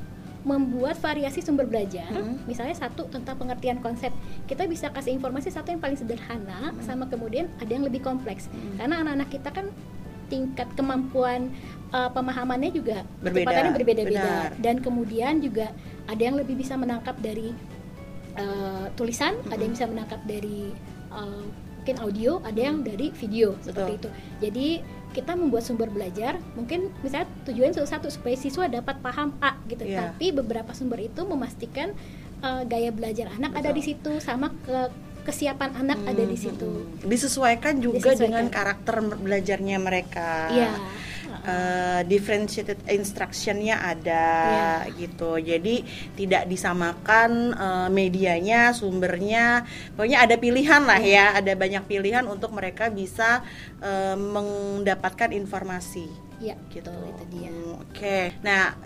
membuat 0.47 0.97
variasi 0.97 1.43
sumber 1.43 1.67
belajar. 1.67 2.09
Mm. 2.09 2.47
Misalnya 2.49 2.73
satu 2.73 3.05
tentang 3.11 3.37
pengertian 3.37 3.83
konsep. 3.83 4.09
Kita 4.47 4.65
bisa 4.65 4.89
kasih 4.89 5.13
informasi 5.13 5.53
satu 5.53 5.69
yang 5.69 5.83
paling 5.83 5.99
sederhana 5.99 6.73
sama 6.81 7.05
kemudian 7.11 7.51
ada 7.59 7.69
yang 7.69 7.85
lebih 7.85 8.01
kompleks. 8.01 8.47
Mm. 8.49 8.79
Karena 8.79 8.95
anak-anak 9.05 9.29
kita 9.29 9.49
kan 9.51 9.67
tingkat 10.31 10.71
kemampuan 10.79 11.51
eh, 11.91 12.09
pemahamannya 12.15 12.71
juga 12.71 13.03
Berbeda. 13.19 13.75
berbeda-beda 13.75 14.55
dan 14.63 14.79
kemudian 14.79 15.43
juga 15.43 15.75
ada 16.07 16.21
yang 16.23 16.39
lebih 16.39 16.55
bisa 16.55 16.79
menangkap 16.79 17.19
dari 17.19 17.51
eh, 18.39 18.85
tulisan, 18.95 19.35
ada 19.51 19.59
yang 19.59 19.75
bisa 19.75 19.87
menangkap 19.91 20.23
dari 20.23 20.71
eh, 21.11 21.45
mungkin 21.81 21.97
audio, 21.97 22.37
ada 22.45 22.61
yang 22.61 22.85
dari 22.85 23.09
video 23.09 23.57
seperti 23.65 23.97
itu. 23.97 24.09
Jadi 24.37 24.67
kita 25.11 25.33
membuat 25.35 25.65
sumber 25.65 25.89
belajar, 25.89 26.39
mungkin 26.55 26.93
misalnya 27.03 27.27
tujuan 27.49 27.73
satu, 27.75 27.89
satu 27.89 28.07
supaya 28.07 28.37
siswa 28.37 28.69
dapat 28.69 29.01
paham 29.01 29.35
A 29.43 29.57
gitu. 29.67 29.83
Iya. 29.83 30.13
Tapi 30.13 30.31
beberapa 30.31 30.71
sumber 30.77 31.01
itu 31.03 31.25
memastikan 31.25 31.91
eh, 32.45 32.63
gaya 32.69 32.93
belajar 32.93 33.33
anak 33.33 33.57
ada 33.57 33.73
Betul. 33.73 33.77
di 33.77 33.83
situ, 33.83 34.11
sama 34.21 34.53
ke 34.61 34.93
kesiapan 35.21 35.71
anak 35.75 35.99
ada 36.03 36.23
di 36.23 36.33
Hmm, 36.33 36.43
situ. 36.43 36.69
hmm. 36.69 37.05
Disesuaikan 37.05 37.77
juga 37.77 38.11
Disesuaikan. 38.11 38.21
dengan 38.21 38.45
karakter 38.47 38.95
belajarnya 39.15 39.77
mereka. 39.77 40.31
Iya. 40.49 40.71
Eh, 41.41 42.01
differentiated 42.05 42.77
instructionnya 42.85 43.81
ada 43.81 44.25
Iya. 44.85 44.93
gitu 44.93 45.41
jadi 45.41 45.81
tidak 46.13 46.45
disamakan 46.45 47.31
eh, 47.51 47.89
medianya 47.89 48.69
sumbernya 48.71 49.65
pokoknya 49.91 50.21
ada 50.21 50.37
pilihan 50.37 50.85
lah 50.85 51.01
Iya. 51.01 51.33
ya 51.33 51.41
ada 51.41 51.53
banyak 51.55 51.83
pilihan 51.83 52.25
untuk 52.25 52.53
mereka 52.53 52.89
bisa 52.89 53.41
eh, 53.81 54.13
mendapatkan 54.13 55.33
informasi 55.33 56.05
Iya, 56.37 56.61
gitu 56.69 56.93
betul, 56.93 57.09
itu 57.09 57.23
dia. 57.31 57.49
Hmm, 57.49 57.73
oke 57.81 58.19
nah 58.41 58.77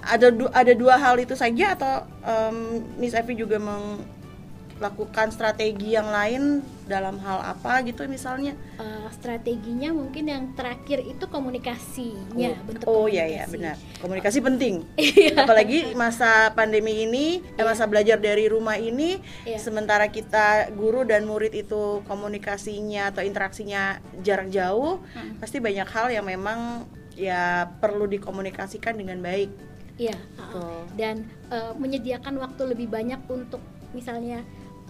ada 0.00 0.28
du- 0.30 0.50
ada 0.50 0.72
dua 0.72 0.96
hal 0.96 1.14
itu 1.16 1.36
saja 1.36 1.76
atau 1.76 1.94
em, 2.24 2.56
Miss 2.96 3.12
Evi 3.12 3.36
juga 3.36 3.60
melakukan 4.82 5.30
strategi 5.30 5.94
yang 5.94 6.10
lain 6.10 6.58
dalam 6.84 7.22
hal 7.22 7.38
apa 7.40 7.86
gitu 7.86 8.02
misalnya 8.04 8.58
Eh, 8.74 9.08
strateginya 9.14 9.94
mungkin 9.94 10.26
yang 10.26 10.44
terakhir 10.52 10.98
itu 11.00 11.22
komunikasinya 11.24 12.58
bentuk 12.66 12.82
oh 12.84 13.06
iya 13.06 13.22
ya 13.24 13.46
komunikasi. 13.46 13.52
benar 13.54 13.76
komunikasi 13.98 14.38
penting 14.42 14.74
Iya. 14.98 15.38
apalagi 15.38 15.94
masa 15.94 16.50
pandemi 16.50 17.06
ini 17.06 17.26
eh, 17.54 17.62
masa 17.62 17.86
belajar 17.86 18.18
dari 18.18 18.50
rumah 18.50 18.74
ini 18.74 19.22
Iya. 19.46 19.62
sementara 19.62 20.10
kita 20.10 20.74
guru 20.74 21.06
dan 21.06 21.22
murid 21.22 21.54
itu 21.54 22.02
komunikasinya 22.04 23.14
atau 23.14 23.22
interaksinya 23.22 24.02
jarak 24.20 24.50
jauh 24.50 24.98
Hmm. 25.14 25.38
pasti 25.38 25.62
banyak 25.62 25.86
hal 25.86 26.10
yang 26.10 26.26
memang 26.26 26.82
ya 27.14 27.70
perlu 27.78 28.10
dikomunikasikan 28.10 28.96
dengan 28.96 29.22
baik 29.22 29.54
Iya. 29.94 30.16
uh, 30.40 30.82
dan 30.96 31.22
uh, 31.48 31.70
menyediakan 31.76 32.34
waktu 32.36 32.62
lebih 32.66 32.88
banyak 32.88 33.22
untuk 33.28 33.60
misalnya 33.92 34.40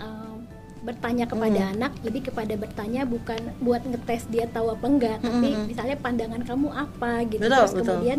uh, 0.01 0.37
bertanya 0.83 1.31
kepada 1.31 1.61
hmm. 1.63 1.73
anak, 1.79 1.93
jadi 2.03 2.19
kepada 2.27 2.55
bertanya 2.59 3.03
bukan 3.07 3.41
buat 3.63 3.83
ngetes 3.87 4.27
dia 4.31 4.51
tahu 4.51 4.75
apa 4.75 4.87
enggak, 4.87 5.19
hmm. 5.23 5.27
tapi 5.31 5.49
misalnya 5.71 5.97
pandangan 5.99 6.43
kamu 6.43 6.69
apa 6.75 7.13
gitu. 7.31 7.43
Betul, 7.43 7.59
Terus 7.59 7.73
betul. 7.75 7.87
kemudian 7.87 8.19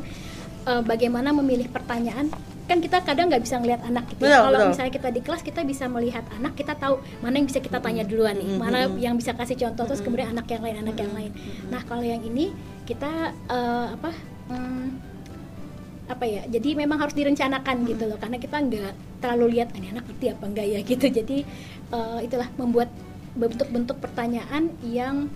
uh, 0.67 0.81
bagaimana 0.83 1.29
memilih 1.35 1.67
pertanyaan 1.67 2.31
kan 2.63 2.79
kita 2.79 3.03
kadang 3.03 3.27
nggak 3.27 3.43
bisa 3.43 3.59
ngelihat 3.59 3.83
anak 3.83 4.07
gitu. 4.15 4.23
Ya. 4.23 4.39
Kalau 4.39 4.71
misalnya 4.71 4.93
kita 4.95 5.09
di 5.11 5.19
kelas 5.19 5.43
kita 5.43 5.67
bisa 5.67 5.91
melihat 5.91 6.23
anak, 6.31 6.55
kita 6.55 6.79
tahu 6.79 7.03
mana 7.19 7.35
yang 7.43 7.47
bisa 7.51 7.59
kita 7.59 7.83
tanya 7.83 8.07
duluan 8.07 8.39
nih, 8.39 8.55
mana 8.55 8.87
yang 8.95 9.19
bisa 9.19 9.35
kasih 9.35 9.59
contoh 9.59 9.83
terus 9.83 9.99
kemudian 9.99 10.31
anak 10.31 10.47
yang 10.47 10.63
lain, 10.63 10.77
anak 10.79 10.95
yang 10.95 11.11
lain. 11.11 11.31
Nah 11.67 11.83
kalau 11.83 12.03
yang 12.07 12.23
ini 12.23 12.55
kita 12.87 13.35
uh, 13.51 13.99
apa? 13.99 14.11
Hmm, 14.47 15.12
apa 16.13 16.25
ya 16.29 16.45
jadi 16.45 16.77
memang 16.77 17.01
harus 17.01 17.17
direncanakan 17.17 17.89
gitu 17.89 18.05
loh 18.05 18.17
karena 18.21 18.37
kita 18.37 18.57
nggak 18.61 18.93
terlalu 19.23 19.57
lihat 19.57 19.71
ini 19.79 19.95
anak 19.95 20.03
ngerti 20.11 20.35
apa 20.35 20.43
enggak 20.43 20.67
ya? 20.67 20.79
gitu. 20.91 21.05
Jadi 21.07 21.37
uh, 21.95 22.19
itulah 22.19 22.51
membuat 22.59 22.91
bentuk-bentuk 23.39 23.97
pertanyaan 24.03 24.75
yang 24.83 25.31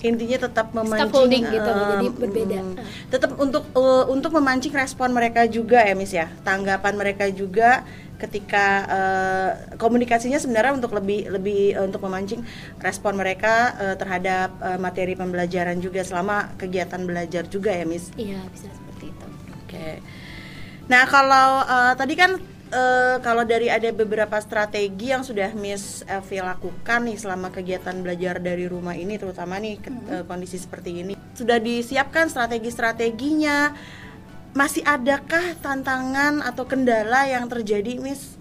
intinya 0.00 0.48
tetap 0.48 0.72
memancing 0.72 1.44
gitu 1.44 1.70
uh, 1.70 1.88
jadi 1.92 2.06
berbeda. 2.08 2.56
uh. 2.56 2.88
tetap 3.12 3.36
untuk 3.36 3.68
uh, 3.76 4.08
untuk 4.08 4.32
memancing 4.32 4.72
respon 4.72 5.12
mereka 5.12 5.44
juga 5.46 5.84
ya 5.86 5.94
Miss 5.94 6.10
ya. 6.10 6.26
Tanggapan 6.42 6.96
mereka 6.98 7.28
juga 7.30 7.84
ketika 8.20 8.66
uh, 8.84 9.50
komunikasinya 9.80 10.36
sebenarnya 10.36 10.76
untuk 10.76 10.92
lebih 10.92 11.32
lebih 11.32 11.76
uh, 11.76 11.88
untuk 11.88 12.04
memancing 12.04 12.44
respon 12.80 13.16
mereka 13.16 13.76
uh, 13.76 13.96
terhadap 13.96 14.52
uh, 14.60 14.76
materi 14.76 15.16
pembelajaran 15.16 15.80
juga 15.80 16.04
selama 16.04 16.52
kegiatan 16.60 17.00
belajar 17.04 17.48
juga 17.48 17.72
ya 17.72 17.84
Miss. 17.88 18.12
Iya 18.16 18.40
bisa 18.52 18.68
okay. 19.80 19.98
nah 20.86 21.08
kalau 21.08 21.64
uh, 21.64 21.92
tadi 21.96 22.14
kan 22.20 22.36
uh, 22.70 23.16
kalau 23.24 23.48
dari 23.48 23.72
ada 23.72 23.88
beberapa 23.96 24.36
strategi 24.44 25.10
yang 25.10 25.24
sudah 25.24 25.56
Miss 25.56 26.04
Evi 26.04 26.44
lakukan 26.44 27.08
nih 27.08 27.16
selama 27.16 27.48
kegiatan 27.48 27.96
belajar 28.04 28.36
dari 28.38 28.68
rumah 28.68 28.92
ini 28.92 29.16
terutama 29.16 29.56
nih 29.56 29.80
ke, 29.80 29.88
uh, 29.88 30.24
kondisi 30.28 30.60
seperti 30.60 31.00
ini 31.00 31.20
sudah 31.40 31.56
disiapkan 31.56 32.28
strategi-strateginya? 32.28 33.72
Masih 34.52 34.84
adakah 34.84 35.56
tantangan 35.62 36.44
atau 36.44 36.68
kendala 36.68 37.24
yang 37.24 37.48
terjadi 37.48 37.96
Miss? 37.96 38.36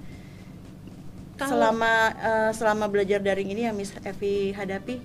Kalau, 1.39 1.55
selama 1.55 1.93
uh, 2.19 2.51
selama 2.51 2.91
belajar 2.91 3.23
daring 3.23 3.55
ini 3.55 3.63
yang 3.63 3.77
Miss 3.77 3.95
Evi 4.03 4.51
hadapi 4.51 4.99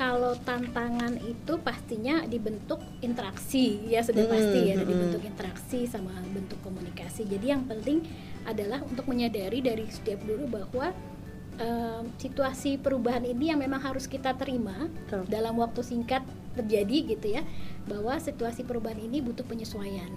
kalau 0.00 0.32
tantangan 0.48 1.20
itu 1.20 1.60
pastinya 1.60 2.24
dibentuk 2.24 2.80
interaksi 3.04 3.84
ya 3.84 4.00
sudah 4.00 4.24
hmm, 4.24 4.32
pasti 4.32 4.58
ya 4.72 4.74
hmm. 4.80 4.88
dibentuk 4.88 5.22
interaksi 5.28 5.84
sama 5.84 6.16
bentuk 6.32 6.56
komunikasi 6.64 7.28
jadi 7.28 7.52
yang 7.60 7.68
penting 7.68 8.00
adalah 8.48 8.80
untuk 8.80 9.04
menyadari 9.04 9.60
dari 9.60 9.84
setiap 9.92 10.24
guru 10.24 10.48
bahwa 10.48 10.96
uh, 11.60 12.00
situasi 12.16 12.80
perubahan 12.80 13.28
ini 13.28 13.52
yang 13.52 13.60
memang 13.60 13.84
harus 13.84 14.08
kita 14.08 14.32
terima 14.40 14.88
Betul. 15.04 15.28
dalam 15.28 15.60
waktu 15.60 15.84
singkat 15.84 16.24
terjadi 16.56 16.96
gitu 17.12 17.36
ya 17.36 17.44
bahwa 17.84 18.16
situasi 18.16 18.64
perubahan 18.64 19.04
ini 19.04 19.20
butuh 19.20 19.44
penyesuaian 19.44 20.08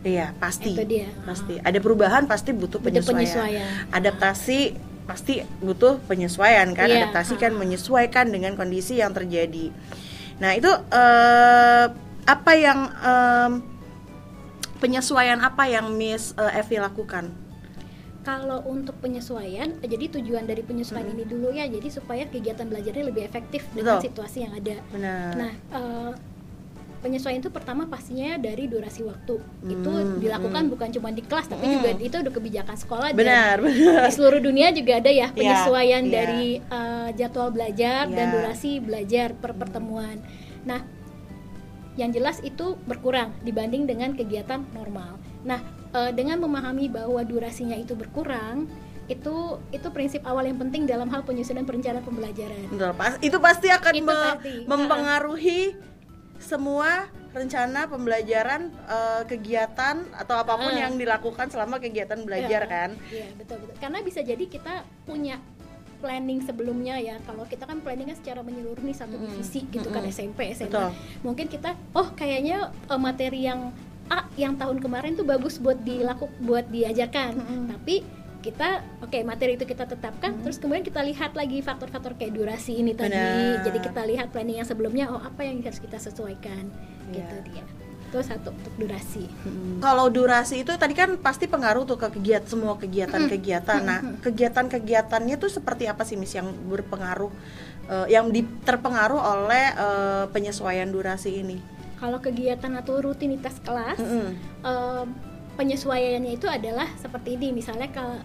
Iya 0.00 0.32
pasti. 0.40 0.72
Itu 0.72 0.88
dia. 0.88 1.12
Pasti. 1.28 1.60
Ada 1.60 1.76
perubahan 1.76 2.24
pasti 2.24 2.56
butuh 2.56 2.80
penyesuaian. 2.80 3.04
Butuh 3.04 3.20
penyesuaian. 3.20 3.68
Adaptasi 3.92 4.72
pasti 5.10 5.42
butuh 5.58 5.98
penyesuaian 6.06 6.70
kan. 6.70 6.86
Yeah. 6.86 7.10
Adaptasi 7.10 7.34
kan 7.34 7.58
menyesuaikan 7.58 8.30
dengan 8.30 8.54
kondisi 8.54 9.02
yang 9.02 9.10
terjadi. 9.10 9.74
Nah 10.38 10.54
itu 10.54 10.70
uh, 10.70 11.86
apa 12.30 12.52
yang 12.54 12.78
um, 13.02 13.52
penyesuaian 14.78 15.42
apa 15.42 15.66
yang 15.66 15.90
Miss 15.98 16.30
uh, 16.38 16.54
Evi 16.54 16.78
lakukan? 16.78 17.50
kalau 18.20 18.60
untuk 18.68 19.00
penyesuaian 19.00 19.80
jadi 19.80 20.20
tujuan 20.20 20.44
dari 20.44 20.60
penyesuaian 20.60 21.08
hmm. 21.08 21.16
ini 21.16 21.24
dulu 21.24 21.48
ya 21.56 21.64
jadi 21.66 21.88
supaya 21.88 22.28
kegiatan 22.28 22.68
belajarnya 22.68 23.04
lebih 23.08 23.24
efektif 23.24 23.64
dengan 23.72 23.96
Betul. 23.96 24.12
situasi 24.12 24.38
yang 24.44 24.52
ada 24.52 24.76
Benar. 24.92 25.30
nah 25.36 25.52
uh, 25.72 26.12
penyesuaian 27.00 27.40
itu 27.40 27.48
pertama 27.48 27.88
pastinya 27.88 28.36
dari 28.36 28.68
durasi 28.68 29.00
waktu 29.02 29.40
hmm, 29.40 29.72
itu 29.72 29.92
dilakukan 30.20 30.68
hmm. 30.68 30.72
bukan 30.76 30.88
cuma 30.92 31.08
di 31.10 31.24
kelas 31.24 31.48
tapi 31.48 31.64
hmm. 31.64 31.74
juga 31.80 31.88
itu 31.96 32.16
udah 32.20 32.32
kebijakan 32.32 32.76
sekolah 32.76 33.08
benar, 33.16 33.56
dan 33.58 33.72
benar. 33.72 34.04
di 34.06 34.12
seluruh 34.12 34.40
dunia 34.40 34.68
juga 34.76 35.00
ada 35.00 35.10
ya 35.10 35.16
iya, 35.16 35.26
penyesuaian 35.32 36.02
yeah, 36.04 36.12
dari 36.12 36.44
uh, 36.68 37.08
jadwal 37.16 37.48
belajar 37.50 38.06
yeah. 38.06 38.14
dan 38.14 38.26
iya. 38.28 38.34
durasi 38.36 38.72
belajar 38.84 39.28
per 39.32 39.52
pertemuan 39.56 40.20
nah 40.68 40.84
yang 41.98 42.12
jelas 42.12 42.38
itu 42.44 42.76
berkurang 42.84 43.32
dibanding 43.42 43.88
dengan 43.88 44.12
kegiatan 44.12 44.60
normal 44.76 45.16
nah 45.40 45.64
uh, 45.96 46.12
dengan 46.12 46.36
memahami 46.38 46.92
bahwa 46.92 47.24
durasinya 47.24 47.74
itu 47.80 47.96
berkurang 47.96 48.68
itu 49.10 49.58
itu 49.74 49.88
prinsip 49.90 50.22
awal 50.22 50.46
yang 50.46 50.54
penting 50.54 50.86
dalam 50.86 51.10
hal 51.10 51.26
penyusunan 51.26 51.66
perencanaan 51.66 52.06
pembelajaran. 52.06 52.70
Betul, 52.70 52.94
pas, 52.94 53.18
itu 53.18 53.36
pasti 53.42 53.66
akan 53.66 53.94
itu 53.98 54.06
me 54.06 54.14
pasti. 54.14 54.54
mempengaruhi 54.70 55.60
uh, 55.74 55.89
semua 56.40 57.06
rencana 57.30 57.86
pembelajaran 57.86 58.72
uh, 58.90 59.22
kegiatan 59.28 60.02
atau 60.16 60.34
apa 60.40 60.58
pun 60.58 60.72
uh, 60.74 60.80
yang 60.80 60.98
dilakukan 60.98 61.46
selama 61.52 61.78
kegiatan 61.78 62.18
belajar 62.26 62.66
iya, 62.66 62.72
kan. 62.72 62.90
Iya, 63.12 63.28
betul 63.38 63.56
betul. 63.62 63.76
Karena 63.78 63.98
bisa 64.02 64.20
jadi 64.24 64.44
kita 64.50 64.82
punya 65.06 65.38
planning 66.00 66.42
sebelumnya 66.42 66.96
ya. 66.98 67.20
Kalau 67.22 67.44
kita 67.46 67.68
kan 67.68 67.84
planningnya 67.84 68.16
secara 68.18 68.40
menyeluruh 68.40 68.82
nih 68.82 68.96
satu 68.96 69.14
divisi 69.14 69.62
mm, 69.62 69.70
gitu 69.78 69.88
mm, 69.92 69.94
kan 69.94 70.02
SMP, 70.08 70.40
SMA. 70.56 70.72
Betul. 70.72 70.90
Mungkin 71.22 71.46
kita 71.46 71.70
oh 71.94 72.08
kayaknya 72.16 72.72
uh, 72.90 72.98
materi 72.98 73.46
yang 73.46 73.70
A 74.10 74.26
yang 74.34 74.58
tahun 74.58 74.82
kemarin 74.82 75.14
tuh 75.14 75.22
bagus 75.22 75.62
buat 75.62 75.78
dilaku 75.86 76.26
buat 76.42 76.66
diajarkan 76.66 77.30
hmm. 77.30 77.66
tapi 77.70 78.02
kita 78.40 78.84
oke 79.04 79.12
okay, 79.12 79.22
materi 79.22 79.54
itu 79.54 79.68
kita 79.68 79.84
tetapkan 79.86 80.36
hmm. 80.36 80.42
terus 80.42 80.56
kemudian 80.58 80.84
kita 80.84 81.00
lihat 81.04 81.36
lagi 81.36 81.60
faktor-faktor 81.60 82.16
kayak 82.16 82.32
durasi 82.34 82.80
ini 82.80 82.96
tadi 82.96 83.14
Benar. 83.14 83.64
jadi 83.64 83.78
kita 83.84 84.02
lihat 84.08 84.26
planning 84.32 84.58
yang 84.60 84.68
sebelumnya 84.68 85.12
oh 85.12 85.20
apa 85.20 85.44
yang 85.44 85.60
harus 85.60 85.78
kita 85.78 86.00
sesuaikan 86.00 86.72
yeah. 87.12 87.20
gitu 87.20 87.36
dia 87.52 87.64
itu 88.10 88.26
satu 88.26 88.50
untuk 88.50 88.74
durasi. 88.74 89.22
Hmm. 89.46 89.78
Kalau 89.78 90.10
durasi 90.10 90.66
itu 90.66 90.74
tadi 90.74 90.98
kan 90.98 91.14
pasti 91.22 91.46
pengaruh 91.46 91.86
tuh 91.86 91.94
ke 91.94 92.10
kegiatan 92.10 92.42
semua 92.42 92.74
kegiatan-kegiatan. 92.74 93.78
Hmm. 93.78 93.86
Nah, 93.86 94.00
kegiatan-kegiatannya 94.18 95.38
tuh 95.38 95.46
seperti 95.46 95.86
apa 95.86 96.02
sih 96.02 96.18
Miss 96.18 96.34
yang 96.34 96.50
berpengaruh 96.50 97.30
uh, 97.86 98.10
yang 98.10 98.34
di, 98.34 98.42
terpengaruh 98.66 99.14
oleh 99.14 99.64
uh, 99.78 100.24
penyesuaian 100.34 100.90
durasi 100.90 101.38
ini? 101.38 101.62
kalau 102.00 102.16
kegiatan 102.16 102.72
atau 102.80 102.96
rutinitas 103.04 103.60
kelas 103.60 104.00
mm 104.00 104.08
-hmm. 104.08 104.28
uh, 104.64 105.04
penyesuaiannya 105.58 106.32
itu 106.36 106.46
adalah 106.46 106.86
seperti 106.98 107.38
ini 107.38 107.54
misalnya 107.54 107.90
kalau 107.90 108.18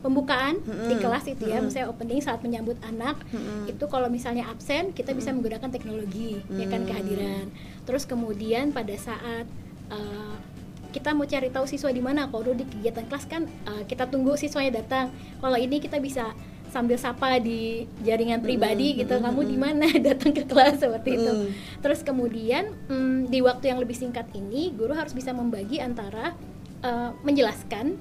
pembukaan 0.00 0.60
mm 0.60 0.64
-hmm. 0.64 0.88
di 0.88 0.94
kelas 0.96 1.24
itu 1.28 1.44
ya, 1.44 1.60
mm 1.60 1.60
-hmm. 1.60 1.64
misalnya 1.68 1.88
opening 1.92 2.20
saat 2.24 2.40
menyambut 2.40 2.76
anak, 2.80 3.20
mm 3.28 3.36
-hmm. 3.36 3.72
itu 3.72 3.84
kalau 3.84 4.08
misalnya 4.08 4.48
absen 4.48 4.96
kita 4.96 5.12
bisa 5.12 5.30
menggunakan 5.30 5.68
teknologi, 5.68 6.40
mm 6.40 6.44
-hmm. 6.48 6.60
ya 6.60 6.66
kan 6.72 6.82
kehadiran. 6.88 7.46
Terus 7.84 8.08
kemudian 8.08 8.72
pada 8.72 8.96
saat 8.96 9.44
uh, 9.92 10.36
kita 10.90 11.12
mau 11.12 11.28
cari 11.28 11.52
tahu 11.52 11.68
siswa 11.68 11.92
di 11.92 12.00
mana, 12.00 12.32
kalau 12.32 12.56
di 12.56 12.64
kegiatan 12.64 13.06
kelas 13.06 13.28
kan 13.28 13.44
uh, 13.68 13.84
kita 13.84 14.08
tunggu 14.08 14.40
siswanya 14.40 14.80
datang. 14.80 15.12
Kalau 15.38 15.58
ini 15.60 15.78
kita 15.78 16.00
bisa 16.00 16.32
sambil 16.70 16.96
sapa 16.96 17.42
di 17.42 17.84
jaringan 18.06 18.38
pribadi 18.40 18.94
mm 18.94 18.98
gitu 19.02 19.14
kamu 19.18 19.40
di 19.42 19.58
mana 19.58 19.86
datang 20.06 20.30
ke 20.30 20.46
kelas 20.46 20.78
seperti 20.78 21.18
itu 21.18 21.32
mm. 21.34 21.48
terus 21.82 22.06
kemudian 22.06 22.70
mm, 22.86 23.26
di 23.26 23.42
waktu 23.42 23.74
yang 23.74 23.82
lebih 23.82 23.98
singkat 23.98 24.30
ini 24.38 24.70
guru 24.78 24.94
harus 24.94 25.10
bisa 25.10 25.34
membagi 25.34 25.82
antara 25.82 26.38
uh, 26.84 27.10
menjelaskan 27.24 27.96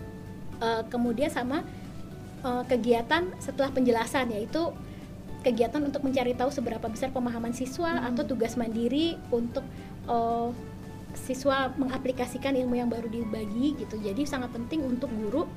uh, 0.59 0.83
kemudian 0.87 1.31
sama 1.31 1.63
uh, 2.43 2.63
kegiatan 2.67 3.27
setelah 3.39 3.71
penjelasan 3.71 4.31
yaitu 4.31 4.71
kegiatan 5.39 5.79
untuk 5.79 6.03
mencari 6.03 6.35
tahu 6.35 6.51
seberapa 6.51 6.83
besar 6.91 7.15
pemahaman 7.15 7.55
siswa 7.55 7.95
mm. 7.95 8.07
atau 8.11 8.23
tugas 8.27 8.59
mandiri 8.59 9.15
untuk 9.31 9.63
uh, 10.07 10.51
siswa 11.15 11.73
mengaplikasikan 11.79 12.53
ilmu 12.53 12.77
yang 12.77 12.89
baru 12.91 13.09
dibagi 13.09 13.79
gitu 13.79 13.97
jadi 13.97 14.21
sangat 14.27 14.53
penting 14.53 14.85
untuk 14.85 15.09
guru 15.09 15.47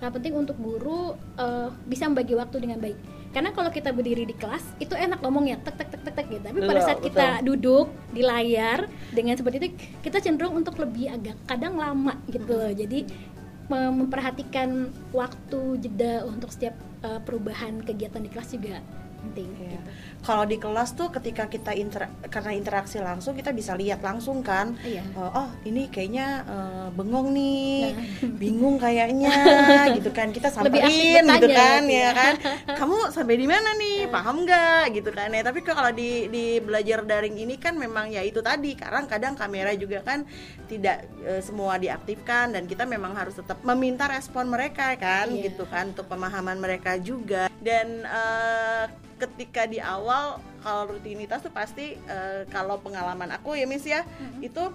sangat 0.00 0.20
penting 0.20 0.34
untuk 0.34 0.56
guru 0.58 1.14
uh, 1.38 1.70
bisa 1.86 2.10
membagi 2.10 2.34
waktu 2.34 2.56
dengan 2.58 2.82
baik 2.82 2.98
karena 3.34 3.50
kalau 3.50 3.68
kita 3.74 3.90
berdiri 3.90 4.22
di 4.22 4.32
kelas 4.38 4.62
itu 4.78 4.94
enak 4.94 5.18
ngomongnya 5.18 5.58
tek 5.66 5.74
tek 5.74 5.90
tek 5.90 6.00
tek 6.06 6.14
tek 6.14 6.26
gitu. 6.30 6.44
Tapi 6.46 6.58
pada 6.62 6.80
saat 6.86 7.00
kita 7.02 7.42
duduk 7.42 7.90
di 8.14 8.22
layar 8.22 8.86
dengan 9.10 9.34
seperti 9.34 9.56
itu 9.58 9.68
kita 10.06 10.22
cenderung 10.22 10.54
untuk 10.54 10.78
lebih 10.78 11.10
agak 11.10 11.34
kadang 11.50 11.74
lama 11.74 12.14
gitu 12.30 12.46
loh. 12.46 12.70
Jadi 12.70 13.34
memperhatikan 13.66 14.92
waktu 15.10 15.60
jeda 15.80 16.22
untuk 16.28 16.52
setiap 16.52 16.76
uh, 17.02 17.18
perubahan 17.24 17.80
kegiatan 17.80 18.20
di 18.20 18.30
kelas 18.30 18.52
juga 18.54 18.78
penting 19.24 19.48
Iya. 19.54 19.70
gitu. 19.72 19.90
Kalau 20.24 20.44
di 20.44 20.56
kelas 20.56 20.92
tuh 20.92 21.08
ketika 21.10 21.44
kita 21.46 21.72
inter 21.72 22.08
karena 22.26 22.52
interaksi 22.52 22.96
langsung 22.96 23.32
kita 23.32 23.52
bisa 23.52 23.72
lihat 23.72 24.00
langsung 24.00 24.40
kan. 24.40 24.72
Iya. 24.80 25.04
Oh, 25.12 25.28
oh, 25.28 25.48
ini 25.62 25.88
kayaknya 25.88 26.26
eh, 26.42 26.86
bengong 26.90 27.28
nih, 27.30 27.92
Nah. 27.92 28.32
bingung 28.34 28.76
kayaknya 28.76 29.32
gitu 29.96 30.08
kan. 30.10 30.28
Kita 30.28 30.48
samperin 30.48 30.88
gitu 31.20 31.48
kan 31.50 31.82
ya 31.84 32.00
ya. 32.00 32.10
kan. 32.12 32.34
Kamu 32.80 33.10
sampai 33.10 33.36
di 33.36 33.44
mana 33.44 33.72
nih? 33.74 34.08
Paham 34.08 34.44
nggak 34.44 34.96
gitu 34.96 35.10
kan 35.10 35.28
ya. 35.28 35.42
Tapi 35.42 35.60
kalau 35.60 35.92
di 35.92 36.28
di 36.28 36.56
belajar 36.58 37.04
daring 37.04 37.36
ini 37.36 37.56
kan 37.56 37.76
memang 37.76 38.08
ya 38.08 38.20
itu 38.20 38.40
tadi. 38.40 38.72
Kadang-kadang 38.74 39.36
kamera 39.36 39.76
juga 39.76 40.00
kan 40.00 40.24
tidak 40.64 41.04
eh, 41.20 41.44
semua 41.44 41.76
diaktifkan 41.76 42.48
dan 42.50 42.64
kita 42.64 42.84
memang 42.84 43.12
harus 43.12 43.36
tetap 43.36 43.60
meminta 43.60 44.08
respon 44.08 44.48
mereka 44.48 44.96
kan 44.96 45.28
Iya. 45.28 45.52
gitu 45.52 45.68
kan 45.68 45.92
untuk 45.92 46.08
pemahaman 46.08 46.56
mereka 46.56 46.96
juga. 46.96 47.52
Dan 47.60 48.00
eh, 48.02 48.84
ketika 49.16 49.64
di 49.64 49.78
awal 49.78 50.42
kalau 50.64 50.96
rutinitas 50.96 51.44
tuh 51.44 51.52
pasti 51.52 51.96
eh, 51.96 52.42
kalau 52.50 52.80
pengalaman 52.80 53.30
aku 53.34 53.54
ya 53.54 53.66
Miss 53.68 53.86
ya 53.86 54.02
itu 54.42 54.72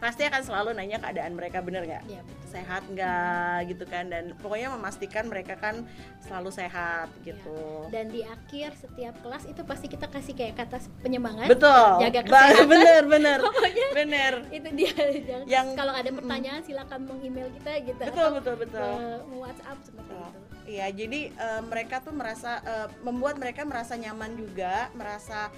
pasti 0.00 0.24
akan 0.24 0.40
selalu 0.40 0.70
nanya 0.72 0.96
keadaan 0.98 1.32
mereka 1.32 1.60
bener 1.60 1.84
nggak 1.84 2.02
Iya, 2.06 2.20
betul. 2.20 2.48
sehat 2.50 2.82
nggak 2.88 3.56
gitu 3.68 3.84
kan 3.84 4.08
dan 4.08 4.32
pokoknya 4.34 4.72
memastikan 4.72 5.24
mereka 5.24 5.54
kan 5.54 5.84
selalu 6.18 6.48
sehat 6.50 7.12
Iya. 7.14 7.36
gitu 7.36 7.60
Dan 7.88 8.08
di 8.08 8.24
akhir 8.24 8.74
setiap 8.74 9.14
kelas 9.20 9.44
itu 9.44 9.60
pasti 9.62 9.86
kita 9.86 10.06
kasih 10.06 10.32
kayak 10.32 10.56
kata 10.58 10.80
penyemangat. 10.98 11.46
betul 11.46 12.00
Jaga 12.00 12.20
kesehatan. 12.24 12.66
bener 12.66 13.02
bener 13.06 13.38
Pokoknya 13.46 13.86
bener 13.92 14.32
itu 14.48 14.68
dia 14.74 14.92
Jangan- 15.22 15.46
Yang- 15.46 15.70
kalau 15.76 15.92
ada 15.92 16.10
pertanyaan 16.10 16.62
silakan 16.62 17.00
meng-email 17.04 17.48
kita 17.52 17.72
gitu 17.84 18.00
betul 18.02 18.24
atau 18.24 18.34
betul 18.34 18.54
betul 18.56 18.80
ke 18.80 19.36
WhatsApp 19.36 19.78
seperti 19.82 20.08
Betul. 20.10 20.24
itu. 20.26 20.40
Iya, 20.62 20.86
jadi 20.92 21.20
eh, 21.28 21.62
mereka 21.62 21.98
tuh 21.98 22.14
merasa 22.14 22.62
eh, 22.62 22.88
membuat 23.02 23.36
mereka 23.36 23.64
merasa 23.64 23.94
nyaman 23.94 24.32
juga, 24.34 24.86
merasa 24.92 25.50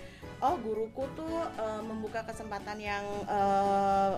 oh 0.43 0.59
guruku 0.59 1.07
tuh 1.15 1.39
eh, 1.57 1.83
membuka 1.87 2.27
kesempatan 2.27 2.77
yang 2.83 3.05
eh, 3.31 4.13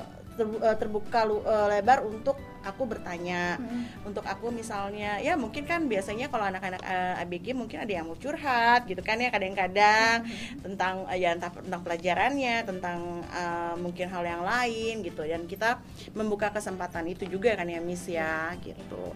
terbuka 0.75 1.23
lu- 1.23 1.47
eh, 1.47 1.66
lebar 1.78 2.02
untuk 2.02 2.35
aku 2.64 2.88
bertanya. 2.88 3.61
Mm. 3.61 4.09
Untuk 4.09 4.25
aku 4.26 4.50
misalnya, 4.50 5.21
ya 5.21 5.37
mungkin 5.37 5.69
kan 5.69 5.85
biasanya 5.87 6.33
kalau 6.33 6.49
anak-anak 6.49 6.81
eh, 6.83 7.23
ABG 7.23 7.54
mungkin 7.54 7.85
ada 7.85 7.93
yang 7.93 8.09
mau 8.09 8.19
curhat 8.19 8.88
gitu 8.88 9.04
kan 9.04 9.21
ya 9.21 9.28
kadang-kadang 9.28 10.25
tentang 10.64 11.07
eh, 11.12 11.23
ya 11.23 11.37
entah 11.37 11.52
tentang 11.52 11.83
pelajarannya, 11.85 12.57
tentang 12.66 12.99
eh, 13.31 13.75
mungkin 13.78 14.09
hal 14.11 14.25
yang 14.25 14.43
lain 14.43 15.04
gitu 15.04 15.23
dan 15.23 15.45
kita 15.47 15.78
membuka 16.16 16.50
kesempatan 16.50 17.04
itu 17.12 17.28
juga 17.28 17.54
kan 17.54 17.69
ya 17.69 17.78
Miss 17.85 18.09
ya 18.09 18.57
gitu. 18.64 19.12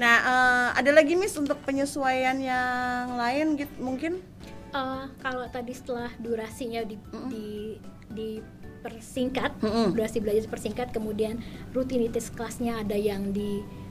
Nah, 0.00 0.16
eh, 0.24 0.68
ada 0.80 0.90
lagi 0.94 1.18
Miss 1.18 1.36
untuk 1.36 1.60
penyesuaian 1.66 2.38
yang 2.40 3.18
lain 3.18 3.58
gitu 3.60 3.74
mungkin? 3.82 4.24
Eh, 4.70 5.04
kalau 5.18 5.46
tadi 5.50 5.74
setelah 5.74 6.10
durasinya 6.22 6.86
di, 6.86 6.94
di 7.26 7.48
dipersingkat, 8.10 9.58
Mm-mm. 9.62 9.94
durasi 9.94 10.18
belajar 10.22 10.46
dipersingkat, 10.46 10.94
kemudian 10.94 11.42
rutinitas 11.74 12.30
kelasnya 12.30 12.82
ada 12.82 12.94
yang 12.94 13.30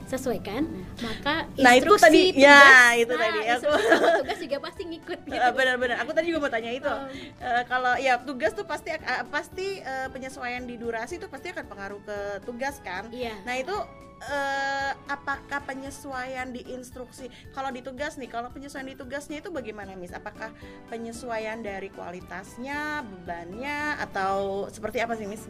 disesuaikan, 0.09 0.65
maka 1.05 1.45
Nah, 1.53 1.77
itu 1.77 1.85
instruksi 1.85 2.01
tadi- 2.01 2.25
tugas, 2.33 2.41
ya, 2.41 2.65
itu 2.97 3.13
nah, 3.13 3.21
tadi. 3.21 3.39
Aku- 3.45 3.77
tugas 4.19 4.39
juga 4.41 4.57
pasti 4.59 4.81
ngikut 4.89 5.19
gitu. 5.21 5.37
Eh, 5.37 5.51
Benar-benar, 5.61 5.97
aku 6.01 6.11
tadi 6.11 6.25
juga 6.33 6.39
mau 6.41 6.51
tanya 6.51 6.71
itu. 6.73 6.89
Oh. 6.89 7.05
Eh, 7.37 7.63
kalau 7.69 7.93
ya 7.95 8.17
tugas 8.17 8.57
tuh 8.57 8.65
pasti 8.65 8.89
eh, 8.89 9.01
pasti 9.29 9.67
eh, 9.77 10.09
penyesuaian 10.09 10.65
di 10.65 10.81
durasi 10.81 11.21
itu 11.21 11.29
pasti 11.29 11.53
akan 11.53 11.65
pengaruh 11.69 12.01
ke 12.01 12.17
tugas 12.41 12.81
kan. 12.81 13.05
Iya. 13.13 13.37
Nah 13.45 13.53
itu 13.53 13.75
eh, 14.19 14.91
apakah 15.07 15.61
penyesuaian 15.63 16.49
di 16.49 16.65
instruksi? 16.67 17.29
Kalau 17.53 17.69
di 17.69 17.79
tugas 17.79 18.17
nih, 18.17 18.27
kalau 18.27 18.49
penyesuaian 18.49 18.89
di 18.89 18.97
tugasnya 18.97 19.39
itu 19.39 19.47
bagaimana, 19.47 19.93
Miss? 19.93 20.11
Apakah 20.11 20.49
penyesuaian 20.89 21.61
dari 21.61 21.87
kualitasnya, 21.87 23.05
bebannya, 23.05 24.01
atau 24.01 24.65
seperti 24.67 24.99
apa 24.99 25.13
sih, 25.13 25.23
Miss? 25.23 25.45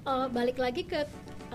Eh, 0.00 0.26
balik 0.26 0.56
lagi 0.56 0.82
ke 0.82 1.04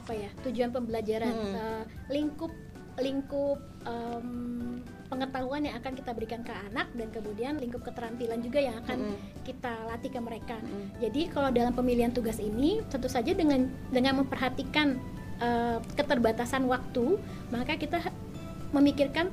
apa 0.05 0.13
ya 0.13 0.29
tujuan 0.45 0.69
pembelajaran 0.69 1.33
Hmm. 1.33 1.57
Eh, 1.57 1.83
lingkup 2.13 2.53
lingkup 3.01 3.59
em, 3.89 4.79
pengetahuan 5.11 5.67
yang 5.67 5.75
akan 5.81 5.93
kita 5.97 6.11
berikan 6.15 6.41
ke 6.45 6.53
anak 6.71 6.87
dan 6.95 7.11
kemudian 7.11 7.59
lingkup 7.59 7.83
keterampilan 7.83 8.39
juga 8.39 8.63
yang 8.63 8.79
akan 8.85 8.97
Mm-mm. 9.11 9.43
kita 9.43 9.73
latih 9.89 10.11
ke 10.13 10.19
mereka. 10.23 10.57
Mm-mm. 10.63 10.95
Jadi 11.03 11.21
kalau 11.27 11.49
dalam 11.51 11.75
pemilihan 11.75 12.13
tugas 12.15 12.39
ini 12.39 12.79
tentu 12.87 13.11
saja 13.11 13.35
dengan 13.35 13.67
dengan 13.91 14.23
memperhatikan 14.23 14.95
eh, 15.43 15.77
keterbatasan 15.97 16.69
waktu, 16.71 17.19
maka 17.51 17.75
kita 17.75 17.99
memikirkan 18.71 19.27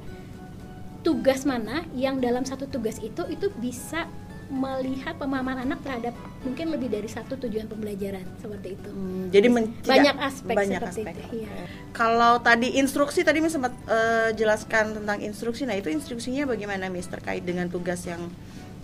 tugas 1.02 1.42
mana 1.46 1.82
yang 1.94 2.18
dalam 2.22 2.46
satu 2.46 2.66
tugas 2.70 2.98
itu 3.02 3.26
itu 3.30 3.50
bisa 3.58 4.06
melihat 4.52 5.16
pemahaman 5.16 5.64
anak 5.64 5.80
terhadap 5.80 6.12
mungkin 6.42 6.68
lebih 6.68 6.86
dari 6.86 7.08
satu 7.08 7.40
tujuan 7.40 7.64
pembelajaran 7.64 8.20
seperti 8.36 8.76
itu. 8.76 8.90
Hmm, 8.90 9.32
jadi 9.32 9.48
men- 9.48 9.72
Banyak 9.80 9.88
tidak- 10.12 10.28
aspek 10.28 10.54
banyak 10.54 10.76
seperti 10.78 11.00
aspek. 11.00 11.14
itu, 11.16 11.24
iya. 11.40 11.52
Kalau 11.90 12.36
tadi 12.38 12.68
instruksi 12.76 13.20
tadi 13.22 13.40
Miss 13.40 13.50
sempat 13.50 13.72
eh, 13.86 14.30
jelaskan 14.32 14.92
tentang 14.94 15.18
instruksi. 15.18 15.64
Nah, 15.64 15.74
itu 15.74 15.88
instruksinya 15.88 16.44
bagaimana 16.44 16.86
Miss 16.86 17.06
terkait 17.06 17.40
dengan 17.40 17.66
tugas 17.66 18.04
yang 18.04 18.28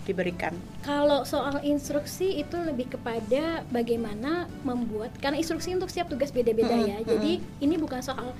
diberikan? 0.03 0.57
Kalau 0.81 1.21
soal 1.23 1.61
instruksi 1.61 2.33
itu 2.35 2.57
lebih 2.57 2.89
kepada 2.89 3.61
bagaimana 3.69 4.31
membuat 4.63 5.13
karena 5.15 5.37
instruksi 5.37 5.69
untuk 5.71 5.87
setiap 5.87 6.09
tugas 6.09 6.29
beda-beda 6.29 6.73
Mm-mm, 6.73 6.89
ya. 6.89 6.97
Jadi 7.05 7.31
ini 7.59 7.75
bukan 7.77 8.01
soal 8.01 8.33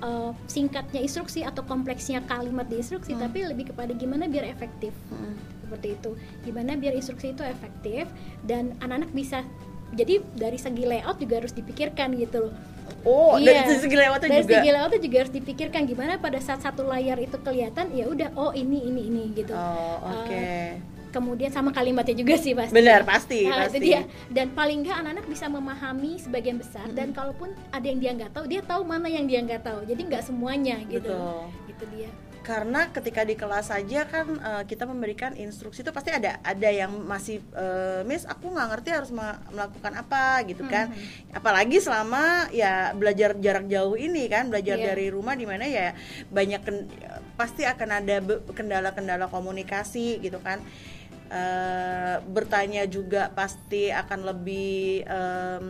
uh, 0.00 0.32
singkatnya 0.46 0.96
instruksi 0.98 1.44
atau 1.44 1.60
kompleksnya 1.62 2.24
kalimat 2.24 2.64
di 2.64 2.80
instruksi, 2.80 3.12
Mm. 3.12 3.20
tapi 3.20 3.38
lebih 3.44 3.64
kepada 3.68 3.92
gimana 3.92 4.24
biar 4.26 4.48
efektif 4.48 4.96
Hmm. 5.08 5.36
Seperti 5.70 5.94
itu. 5.94 6.10
Gimana 6.42 6.74
biar 6.74 6.92
instruksi 6.92 7.30
itu 7.30 7.46
efektif 7.46 8.10
dan 8.42 8.74
anak-anak 8.78 9.14
bisa 9.14 9.46
jadi 9.90 10.18
dari 10.34 10.58
segi 10.58 10.82
layout 10.82 11.18
juga 11.18 11.38
harus 11.38 11.54
dipikirkan 11.54 12.18
gitu 12.18 12.50
loh. 12.50 12.54
Oh, 13.06 13.38
Iya. 13.38 13.62
dari 13.62 13.78
segi 13.78 13.94
lewatnya 13.96 14.28
Dari 14.28 14.42
juga. 14.42 14.54
segi 14.58 14.68
layout 14.68 14.94
juga 14.98 15.16
harus 15.22 15.32
dipikirkan 15.32 15.80
gimana 15.86 16.18
pada 16.18 16.42
saat 16.42 16.58
satu 16.58 16.82
layar 16.82 17.16
itu 17.16 17.38
kelihatan 17.38 17.94
ya 17.94 18.04
udah 18.04 18.34
oh 18.34 18.50
ini 18.50 18.82
ini 18.82 19.06
ini 19.06 19.24
gitu. 19.32 19.54
Oh, 19.54 20.02
oke. 20.04 20.42
Kemudian 21.10 21.50
sama 21.50 21.70
kalimatnya 21.70 22.14
juga 22.14 22.38
sih 22.38 22.54
pasti. 22.54 22.70
Benar, 22.70 23.02
pasti, 23.02 23.42
Nah, 23.42 23.66
pasti. 23.66 23.78
itu 23.78 23.86
dia. 23.88 24.06
Dan 24.30 24.54
paling 24.54 24.86
nggak 24.86 24.94
anak-anak 24.94 25.26
bisa 25.26 25.50
memahami 25.50 26.22
sebagian 26.22 26.54
besar 26.54 26.86
dan 26.90 27.10
kalaupun 27.10 27.50
ada 27.70 27.82
yang 27.82 27.98
dia 27.98 28.10
nggak 28.14 28.30
tahu, 28.30 28.46
dia 28.46 28.62
tahu 28.62 28.86
mana 28.86 29.10
yang 29.10 29.26
dia 29.26 29.42
nggak 29.42 29.62
tahu. 29.66 29.82
Jadi 29.86 30.06
nggak 30.06 30.22
semuanya 30.22 30.78
gitu. 30.86 31.10
Betul. 31.10 31.42
Gitu 31.66 31.84
dia. 31.90 32.10
Karena 32.40 32.88
ketika 32.88 33.20
di 33.20 33.36
kelas 33.36 33.68
saja 33.68 34.08
kan 34.08 34.26
eh, 34.34 34.62
kita 34.64 34.88
memberikan 34.88 35.36
instruksi 35.36 35.84
itu 35.84 35.92
pasti 35.92 36.08
ada 36.08 36.40
ada 36.40 36.68
yang 36.72 36.88
masih 37.04 37.44
eh, 37.52 38.00
Miss 38.02 38.24
aku 38.24 38.48
nggak 38.48 38.68
ngerti 38.72 38.90
harus 38.90 39.10
me- 39.12 39.40
melakukan 39.52 39.92
apa 39.94 40.40
gitu 40.48 40.64
kan. 40.64 40.88
Mhm. 40.88 41.36
Apalagi 41.36 41.76
selama 41.78 42.48
ya 42.50 42.96
belajar 42.96 43.36
jarak 43.36 43.68
jauh 43.68 43.94
ini 43.94 44.24
kan, 44.26 44.48
belajar 44.48 44.80
Iya. 44.80 44.86
dari 44.96 45.06
rumah 45.12 45.36
di 45.36 45.44
mana 45.44 45.68
ya 45.68 45.92
banyak 46.32 46.60
pasti 47.36 47.68
akan 47.68 47.88
ada 48.00 48.16
kendala-kendala 48.50 49.28
komunikasi 49.28 50.18
gitu 50.18 50.40
kan. 50.40 50.64
Eh, 51.30 52.16
bertanya 52.26 52.88
juga 52.90 53.30
pasti 53.30 53.86
akan 53.86 54.20
lebih 54.26 55.06
em, 55.06 55.64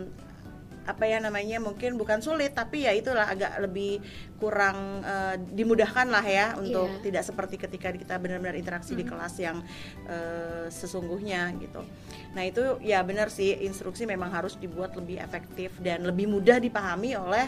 apa 0.81 1.05
ya 1.05 1.21
namanya 1.21 1.61
mungkin 1.61 1.93
bukan 1.93 2.25
sulit 2.25 2.57
tapi 2.57 2.89
ya 2.89 2.91
itulah 2.95 3.29
agak 3.29 3.53
lebih 3.61 4.01
kurang 4.41 5.05
eh, 5.05 5.37
dimudahkan 5.53 6.09
lah 6.09 6.25
ya 6.25 6.57
untuk 6.57 6.89
Iya. 6.89 7.01
tidak 7.05 7.23
seperti 7.29 7.55
ketika 7.61 7.93
kita 7.93 8.17
benar-benar 8.17 8.57
interaksi 8.57 8.97
di 8.97 9.05
kelas 9.05 9.37
yang 9.37 9.61
eh, 10.09 10.65
sesungguhnya 10.73 11.53
gitu. 11.61 11.85
Nah 12.33 12.43
itu 12.47 12.81
ya 12.81 13.05
benar 13.05 13.29
sih 13.29 13.53
instruksi 13.61 14.09
memang 14.09 14.33
harus 14.33 14.57
dibuat 14.57 14.97
lebih 14.97 15.21
efektif 15.21 15.77
dan 15.77 16.01
lebih 16.01 16.25
mudah 16.25 16.57
dipahami 16.57 17.13
oleh 17.13 17.45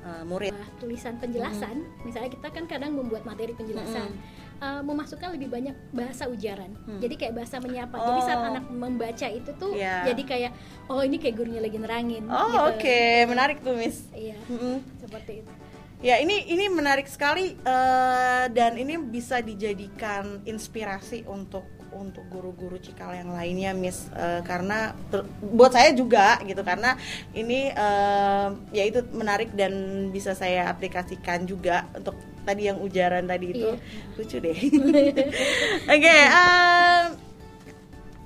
eh, 0.00 0.24
murid. 0.24 0.56
Wah, 0.56 0.68
tulisan 0.80 1.20
penjelasan, 1.20 1.84
misalnya 2.08 2.32
kita 2.32 2.48
kan 2.48 2.64
kadang 2.64 2.96
membuat 2.96 3.28
materi 3.28 3.52
penjelasan, 3.52 4.16
eh, 4.60 4.82
memasukkan 4.82 5.32
lebih 5.32 5.48
banyak 5.48 5.72
bahasa 5.90 6.24
ujaran. 6.24 6.76
Hmm. 6.84 7.00
Jadi 7.00 7.14
kayak 7.16 7.34
bahasa 7.34 7.56
menyapa. 7.58 7.96
Jadi 7.96 8.20
saat 8.22 8.38
Oh. 8.38 8.50
anak 8.52 8.64
membaca 8.68 9.26
itu 9.26 9.50
tuh, 9.56 9.72
Iya. 9.72 10.04
jadi 10.06 10.22
kayak 10.22 10.52
oh 10.86 11.00
ini 11.00 11.16
kayak 11.16 11.34
gurunya 11.34 11.58
lagi 11.58 11.76
nerangin. 11.76 12.28
Oh 12.28 12.44
gitu. 12.46 12.68
oke 12.76 13.00
menarik 13.26 13.58
tuh 13.60 13.74
Miss. 13.74 14.04
Iya, 14.12 14.36
Mm-mm. 14.46 14.84
seperti 15.00 15.40
itu. 15.40 15.52
Ya 16.00 16.16
ini 16.16 16.48
ini 16.48 16.68
menarik 16.68 17.04
sekali 17.04 17.56
eh, 17.56 18.44
dan 18.48 18.72
ini 18.74 18.96
bisa 18.96 19.40
dijadikan 19.40 20.40
inspirasi 20.44 21.24
untuk 21.24 21.64
untuk 21.92 22.22
guru-guru 22.26 22.76
cikal 22.76 23.10
yang 23.12 23.30
lainnya, 23.30 23.70
Miss. 23.72 24.06
Eh, 24.10 24.40
karena 24.42 24.92
ter- 25.08 25.26
buat 25.40 25.70
saya 25.70 25.90
juga 25.90 26.38
gitu 26.40 26.60
karena 26.60 26.94
ini 27.30 27.68
eh, 27.68 28.46
ya 28.70 28.84
itu 28.84 29.02
menarik 29.10 29.50
dan 29.52 29.72
bisa 30.08 30.32
saya 30.32 30.66
aplikasikan 30.66 31.44
juga 31.44 31.84
untuk 31.92 32.14
tadi 32.40 32.66
yang 32.66 32.78
ujaran 32.78 33.24
tadi 33.24 33.46
itu 33.52 33.68
Iya. 33.68 33.78
lucu 34.16 34.36
deh. 34.38 34.56
Oke, 35.92 36.16
em, 36.26 37.04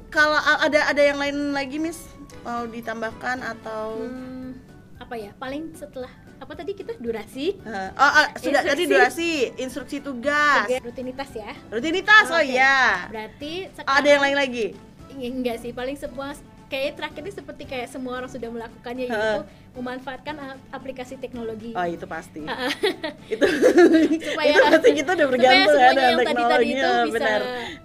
kalau 0.08 0.36
a- 0.36 0.62
ada 0.62 0.86
ada 0.86 1.02
yang 1.02 1.18
lain 1.18 1.36
lagi, 1.50 1.76
Miss 1.76 1.98
mau 2.40 2.64
ditambahkan 2.64 3.40
atau 3.42 3.98
Hmm, 3.98 4.54
apa 4.96 5.14
ya? 5.14 5.32
Paling 5.34 5.74
setelah 5.74 6.12
apa 6.44 6.52
tadi 6.54 6.72
kita 6.72 6.92
durasi 6.96 7.56
Uh, 7.64 7.88
oh, 7.96 8.10
oh, 8.14 8.26
sudah 8.36 8.60
tadi 8.60 8.84
Instruksi. 8.84 8.92
durasi, 8.92 9.30
instruksi 9.56 9.96
tugas, 9.98 10.68
tiga 10.68 10.78
rutinitas 10.84 11.30
ya 11.32 11.52
rutinitas. 11.68 12.24
Oh 12.28 12.36
Oke. 12.36 12.52
iya. 12.52 13.08
berarti 13.08 13.52
Oh, 13.80 13.94
ada 13.94 14.04
yang 14.06 14.20
lain 14.20 14.36
lagi? 14.36 14.66
Ya, 15.14 15.28
enggak 15.30 15.56
sih 15.58 15.70
paling 15.70 15.96
semua 15.96 16.36
kayak 16.66 16.96
terakhir 16.96 17.22
ini 17.22 17.32
seperti 17.32 17.62
kayak 17.64 17.86
semua 17.86 18.18
orang 18.18 18.26
sudah 18.26 18.48
melakukannya 18.48 19.06
yaitu 19.06 19.40
memanfaatkan 19.74 20.34
a- 20.36 20.60
aplikasi 20.70 21.16
teknologi 21.16 21.70
Oh 21.72 21.86
itu 21.86 22.04
pasti. 22.04 22.44
Ah. 22.44 22.68
itu 23.32 23.44
supaya 24.26 24.50
itu 24.50 24.60
pasti 24.60 24.90
kita 24.92 25.10
udah 25.14 25.26
bergantung 25.28 25.74
ya 25.74 25.88
dengan 25.88 26.04
yang 26.04 26.18
tadi 26.20 26.42
tadi 26.44 26.66
itu 26.68 26.88
bisa 27.04 27.14
benar. 27.14 27.40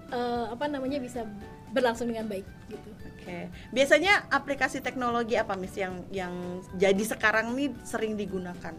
eh, 0.09 0.43
apa 0.49 0.65
namanya 0.67 0.99
bisa 0.99 1.21
berlangsung 1.69 2.09
dengan 2.09 2.25
baik 2.27 2.43
gitu 2.67 2.89
Oke. 3.29 3.53
Biasanya 3.69 4.25
aplikasi 4.33 4.81
teknologi 4.81 5.37
apa 5.37 5.53
Miss 5.53 5.77
yang 5.77 6.01
yang 6.09 6.65
jadi 6.73 7.03
sekarang 7.05 7.53
nih 7.53 7.69
sering 7.85 8.17
digunakan? 8.17 8.73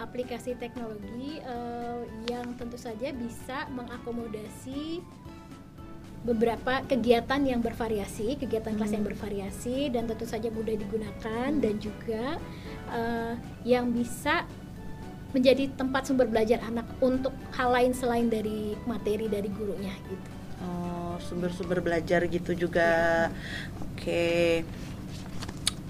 aplikasi 0.00 0.56
teknologi 0.56 1.38
eh, 1.38 2.00
yang 2.26 2.56
tentu 2.56 2.74
saja 2.80 3.12
bisa 3.14 3.68
mengakomodasi 3.70 5.04
beberapa 6.22 6.86
kegiatan 6.86 7.42
yang 7.42 7.58
bervariasi, 7.58 8.38
kegiatan 8.38 8.78
kelas 8.78 8.94
yang 8.94 9.02
Hmm. 9.02 9.12
bervariasi 9.14 9.90
dan 9.90 10.06
tentu 10.06 10.26
saja 10.26 10.48
mudah 10.54 10.74
digunakan 10.74 11.50
dan 11.54 11.74
juga 11.82 12.38
eh, 12.92 13.34
yang 13.68 13.90
bisa 13.94 14.48
menjadi 15.32 15.70
tempat 15.76 16.08
sumber 16.08 16.28
belajar 16.28 16.60
anak 16.66 16.84
untuk 17.00 17.32
hal 17.56 17.72
lain 17.72 17.96
selain 17.96 18.28
dari 18.28 18.76
materi 18.84 19.28
dari 19.28 19.48
gurunya 19.48 19.92
gitu. 20.08 20.31
Oh, 20.62 21.18
sumber-sumber 21.18 21.82
belajar 21.82 22.22
gitu 22.30 22.54
juga. 22.54 23.28
Oke. 23.92 24.62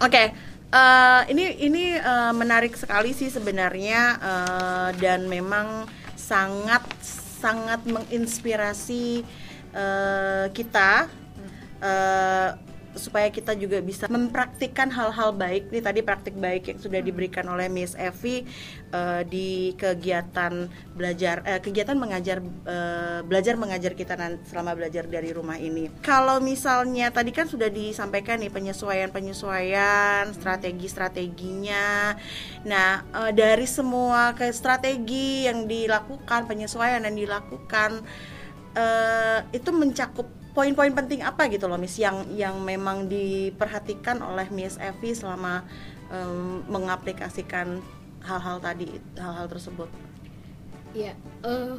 Oke. 0.00 0.24
eh, 0.72 1.22
ini 1.28 1.44
ini 1.68 1.84
eh, 2.00 2.32
menarik 2.32 2.72
sekali 2.74 3.12
sih 3.12 3.28
sebenarnya 3.28 4.00
eh, 4.18 4.88
dan 4.96 5.28
memang 5.28 5.84
sangat 6.16 6.80
sangat 7.42 7.84
menginspirasi 7.84 9.20
eh, 9.76 10.46
kita 10.56 11.12
eh, 11.84 12.50
supaya 12.94 13.32
kita 13.32 13.56
juga 13.56 13.80
bisa 13.80 14.04
mempraktikkan 14.08 14.92
hal-hal 14.92 15.32
baik 15.32 15.72
nih 15.72 15.82
tadi 15.82 16.00
praktik 16.04 16.36
baik 16.36 16.68
yang 16.68 16.78
sudah 16.78 17.00
diberikan 17.00 17.48
oleh 17.48 17.68
Miss 17.72 17.96
Evi 17.96 18.44
eh, 18.92 19.22
di 19.24 19.72
kegiatan 19.76 20.68
belajar 20.92 21.40
eh, 21.48 21.60
kegiatan 21.60 21.96
mengajar 21.96 22.44
eh, 22.44 23.20
belajar 23.24 23.54
mengajar 23.56 23.92
kita 23.96 24.14
selama 24.44 24.76
belajar 24.76 25.08
dari 25.08 25.32
rumah 25.32 25.56
ini. 25.56 25.88
Kalau 26.04 26.38
misalnya 26.38 27.08
tadi 27.08 27.32
kan 27.32 27.48
sudah 27.48 27.72
disampaikan 27.72 28.40
nih 28.40 28.52
penyesuaian-penyesuaian 28.52 30.36
strategi-strateginya. 30.36 32.16
Nah, 32.68 32.90
eh, 33.02 33.32
dari 33.32 33.64
semua 33.64 34.36
ke 34.36 34.52
strategi 34.52 35.48
yang 35.48 35.64
dilakukan, 35.64 36.44
penyesuaian 36.44 37.02
yang 37.08 37.16
dilakukan 37.16 38.04
eh, 38.76 39.38
itu 39.56 39.70
mencakup 39.72 40.41
poin-poin 40.52 40.92
penting 40.92 41.24
apa 41.24 41.48
gitu 41.48 41.64
loh 41.64 41.80
Miss 41.80 41.96
yang 41.96 42.28
yang 42.36 42.60
memang 42.60 43.08
diperhatikan 43.08 44.20
oleh 44.20 44.46
Miss 44.52 44.76
Evi 44.76 45.16
selama 45.16 45.64
em, 46.12 46.60
mengaplikasikan 46.68 47.80
hal-hal 48.22 48.60
tadi 48.60 49.00
hal-hal 49.16 49.48
tersebut. 49.48 49.88
Ya, 50.92 51.16
eh, 51.42 51.74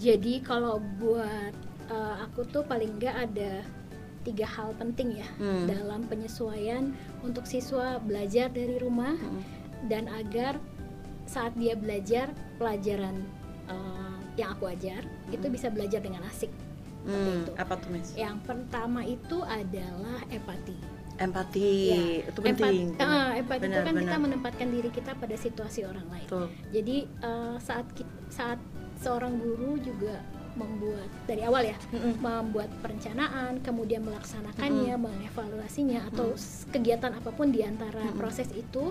jadi 0.00 0.40
kalau 0.40 0.80
buat 0.96 1.52
eh, 1.86 2.14
aku 2.24 2.48
tuh 2.48 2.64
paling 2.64 2.96
nggak 2.96 3.16
ada 3.30 3.62
tiga 4.26 4.48
hal 4.48 4.74
penting 4.74 5.22
ya 5.22 5.28
Hmm. 5.38 5.70
dalam 5.70 6.02
penyesuaian 6.10 6.90
untuk 7.22 7.46
siswa 7.46 8.02
belajar 8.02 8.50
dari 8.50 8.80
rumah 8.82 9.14
Hmm. 9.14 9.44
dan 9.86 10.10
agar 10.10 10.58
saat 11.28 11.54
dia 11.54 11.76
belajar 11.78 12.32
pelajaran 12.58 13.22
eh, 13.70 14.16
yang 14.40 14.56
aku 14.56 14.72
ajar 14.72 15.04
itu 15.30 15.46
bisa 15.52 15.68
belajar 15.68 16.00
dengan 16.00 16.24
asik. 16.26 16.50
Hmm, 17.06 17.40
itu. 17.40 17.52
apa 17.54 17.74
tuh 17.76 17.88
Miss? 17.88 18.10
Yang 18.12 18.36
pertama 18.42 19.00
itu 19.02 19.38
adalah 19.40 20.18
empati. 20.28 20.76
Empati 21.16 21.70
Ya, 21.86 22.02
itu 22.28 22.40
penting. 22.40 22.92
Empat, 22.92 23.06
ah, 23.06 23.30
empati 23.32 23.56
itu 23.58 23.66
Benar, 23.72 23.82
kan 23.82 23.94
kita 23.94 24.04
benar. 24.06 24.18
menempatkan 24.20 24.68
diri 24.68 24.90
kita 24.90 25.10
pada 25.14 25.32
situasi 25.34 25.80
orang 25.82 26.04
lain. 26.06 26.26
Betul. 26.26 26.46
Jadi 26.70 26.96
eh, 27.06 27.56
saat 27.58 27.86
saat 28.28 28.58
seorang 28.96 29.36
guru 29.36 29.78
juga 29.78 30.20
membuat 30.56 31.08
dari 31.24 31.40
awal 31.42 31.62
ya, 31.64 31.76
Mm-mm. 31.90 32.16
membuat 32.18 32.72
perencanaan, 32.80 33.60
kemudian 33.60 34.00
melaksanakannya, 34.00 34.96
mengevaluasinya 34.96 36.08
atau 36.08 36.32
s- 36.32 36.64
kegiatan 36.66 37.12
apa 37.12 37.28
pun 37.28 37.48
di 37.48 37.60
antara 37.60 38.00
Mm-mm. 38.02 38.16
proses 38.16 38.48
itu, 38.50 38.88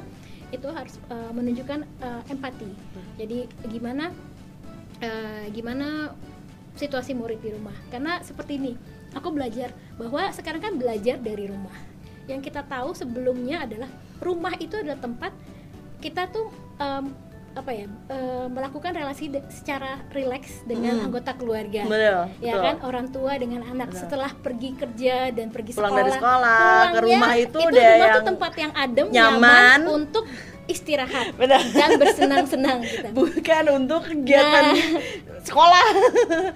itu 0.49 0.67
harus 0.69 0.97
eh, 1.10 1.32
menunjukkan 1.32 1.80
eh, 1.99 2.21
empati. 2.30 2.69
Jadi 3.17 3.38
gimana 3.67 4.13
eh, 4.99 5.45
gimana 5.51 6.13
situasi 6.76 7.12
murid 7.12 7.40
di 7.40 7.50
rumah? 7.50 7.74
Karena 7.88 8.20
seperti 8.20 8.56
ini, 8.56 8.74
aku 9.12 9.30
belajar 9.30 9.70
bahwa 9.96 10.28
sekarang 10.30 10.62
kan 10.62 10.74
belajar 10.76 11.18
dari 11.18 11.48
rumah. 11.48 11.76
Yang 12.26 12.50
kita 12.50 12.62
tahu 12.62 12.92
sebelumnya 12.92 13.64
adalah 13.64 13.88
rumah 14.18 14.54
itu 14.56 14.76
adalah 14.76 14.98
tempat 14.98 15.32
kita 15.98 16.28
tuh 16.28 16.50
em, 16.76 17.06
apa 17.52 17.72
ya 17.72 17.88
eh, 17.88 18.48
melakukan 18.48 18.92
relasi 18.92 19.30
de- 19.30 19.48
secara 19.48 20.04
rileks 20.10 20.60
dengan 20.64 21.00
Mm. 21.00 21.06
anggota 21.06 21.32
keluarga 21.34 21.88
Betul. 21.88 22.20
ya 22.44 22.52
betul. 22.52 22.62
kan 22.62 22.76
orang 22.84 23.08
tua 23.08 23.32
dengan 23.36 23.64
anak 23.64 23.90
Benar. 23.90 24.02
setelah 24.02 24.32
pergi 24.36 24.76
kerja 24.76 25.32
dan 25.32 25.48
pergi 25.50 25.72
Pulang 25.72 25.88
sekolah 25.88 26.04
dari 26.04 26.12
sekolah, 26.12 26.52
ke 26.52 26.68
pulangnya, 26.92 27.00
rumah 27.00 27.32
itu 27.38 27.58
udah 27.58 27.72
rumah 27.72 27.96
tuh 27.96 28.12
yang 28.12 28.26
tempat 28.28 28.52
yang 28.58 28.74
adem 28.76 29.08
nyaman. 29.08 29.40
nyaman, 29.40 29.80
untuk 29.88 30.26
istirahat 30.66 31.26
Benar. 31.34 31.62
dan 31.72 31.90
bersenang-senang 31.96 32.80
kita 32.84 33.08
bukan 33.24 33.64
untuk 33.72 34.02
kegiatan 34.04 34.64
Nah. 34.66 34.76
sekolah. 35.45 35.86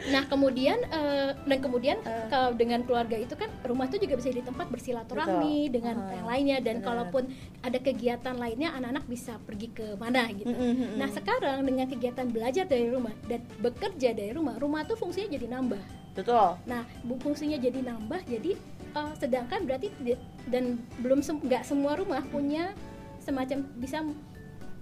Nah 0.09 0.25
kemudian 0.25 0.79
eh, 0.83 1.31
dan 1.39 1.59
kemudian 1.59 1.97
Eh. 2.01 2.27
kalau 2.27 2.51
dengan 2.51 2.81
keluarga 2.81 3.15
itu 3.15 3.33
kan 3.33 3.47
rumah 3.61 3.85
itu 3.85 3.97
juga 3.97 4.15
bisa 4.15 4.29
jadi 4.29 4.41
tempat 4.41 4.67
bersilaturahmi 4.67 5.67
Betul. 5.67 5.73
dengan 5.73 5.95
Ah, 5.99 6.11
yang 6.11 6.27
lainnya 6.27 6.57
dan 6.59 6.75
benar. 6.77 6.87
kalaupun 6.87 7.23
ada 7.59 7.77
kegiatan 7.77 8.35
lainnya 8.35 8.69
anak-anak 8.71 9.05
bisa 9.05 9.37
pergi 9.39 9.69
ke 9.69 9.93
mana 9.95 10.25
gitu. 10.29 10.49
Mm-mm, 10.49 10.73
mm-mm. 10.73 10.97
Nah 10.97 11.09
sekarang 11.09 11.61
dengan 11.61 11.85
kegiatan 11.85 12.27
belajar 12.27 12.65
dari 12.65 12.87
rumah 12.87 13.13
dan 13.25 13.41
bekerja 13.57 14.09
dari 14.11 14.31
rumah, 14.31 14.55
rumah 14.55 14.81
tuh 14.83 14.95
fungsinya 14.95 15.29
jadi 15.29 15.47
nambah. 15.47 15.81
Betul. 16.13 16.57
Nah 16.65 16.83
fungsinya 17.19 17.55
jadi 17.55 17.79
nambah 17.79 18.25
jadi 18.25 18.57
eh, 18.89 19.11
sedangkan 19.15 19.63
berarti 19.63 19.93
dan 20.45 20.77
belum 20.97 21.21
sem- 21.21 21.39
nggak 21.39 21.61
semua 21.61 21.93
rumah 21.93 22.25
punya 22.25 22.73
semacam 23.19 23.61
bisa 23.75 24.01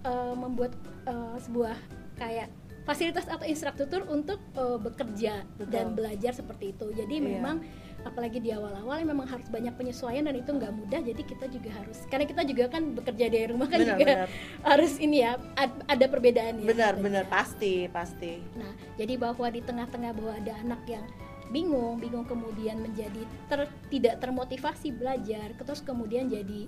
eh, 0.01 0.33
membuat 0.33 0.71
eh, 1.03 1.35
sebuah 1.41 1.75
kayak 2.15 2.47
fasilitas 2.88 3.28
atau 3.28 3.43
infrastruktur 3.43 4.08
untuk 4.08 4.39
eh, 4.56 4.78
bekerja 4.80 5.43
Betul. 5.60 5.67
dan 5.67 5.86
belajar 5.91 6.32
seperti 6.32 6.71
itu. 6.71 6.88
Jadi 6.95 7.19
Iya. 7.19 7.26
memang 7.36 7.60
apalagi 8.02 8.39
di 8.39 8.56
awal-awal 8.56 9.04
memang 9.04 9.28
harus 9.28 9.52
banyak 9.52 9.76
penyesuaian 9.76 10.23
dan 10.23 10.39
itu 10.39 10.47
nggak 10.47 10.71
mudah. 10.71 11.04
Jadi 11.04 11.21
kita 11.21 11.52
juga 11.52 11.76
harus 11.76 12.00
karena 12.08 12.23
kita 12.23 12.47
juga 12.47 12.71
kan 12.71 12.95
bekerja 12.95 13.26
dari 13.28 13.45
rumah 13.52 13.67
kan 13.67 13.84
Benar, 13.84 13.91
juga 13.91 14.06
benar. 14.08 14.28
harus 14.63 14.93
ini 14.97 15.17
ya 15.19 15.36
ad- 15.60 15.84
ada 15.84 16.06
perbedaan 16.08 16.63
ya. 16.63 16.65
Benar, 16.65 16.95
sebenarnya. 16.95 17.04
benar 17.04 17.23
pasti, 17.28 17.73
pasti. 17.91 18.39
Nah, 18.56 18.71
jadi 18.95 19.19
bahwa 19.19 19.52
di 19.52 19.60
tengah-tengah 19.60 20.12
bahwa 20.15 20.34
ada 20.39 20.54
anak 20.63 20.82
yang 20.88 21.04
bingung, 21.47 22.00
bingung 22.00 22.23
kemudian 22.23 22.80
menjadi 22.80 23.23
ter- 23.47 23.71
tidak 23.88 24.19
termotivasi 24.19 24.91
belajar, 24.91 25.52
terus 25.56 25.80
kemudian 25.80 26.28
jadi 26.28 26.67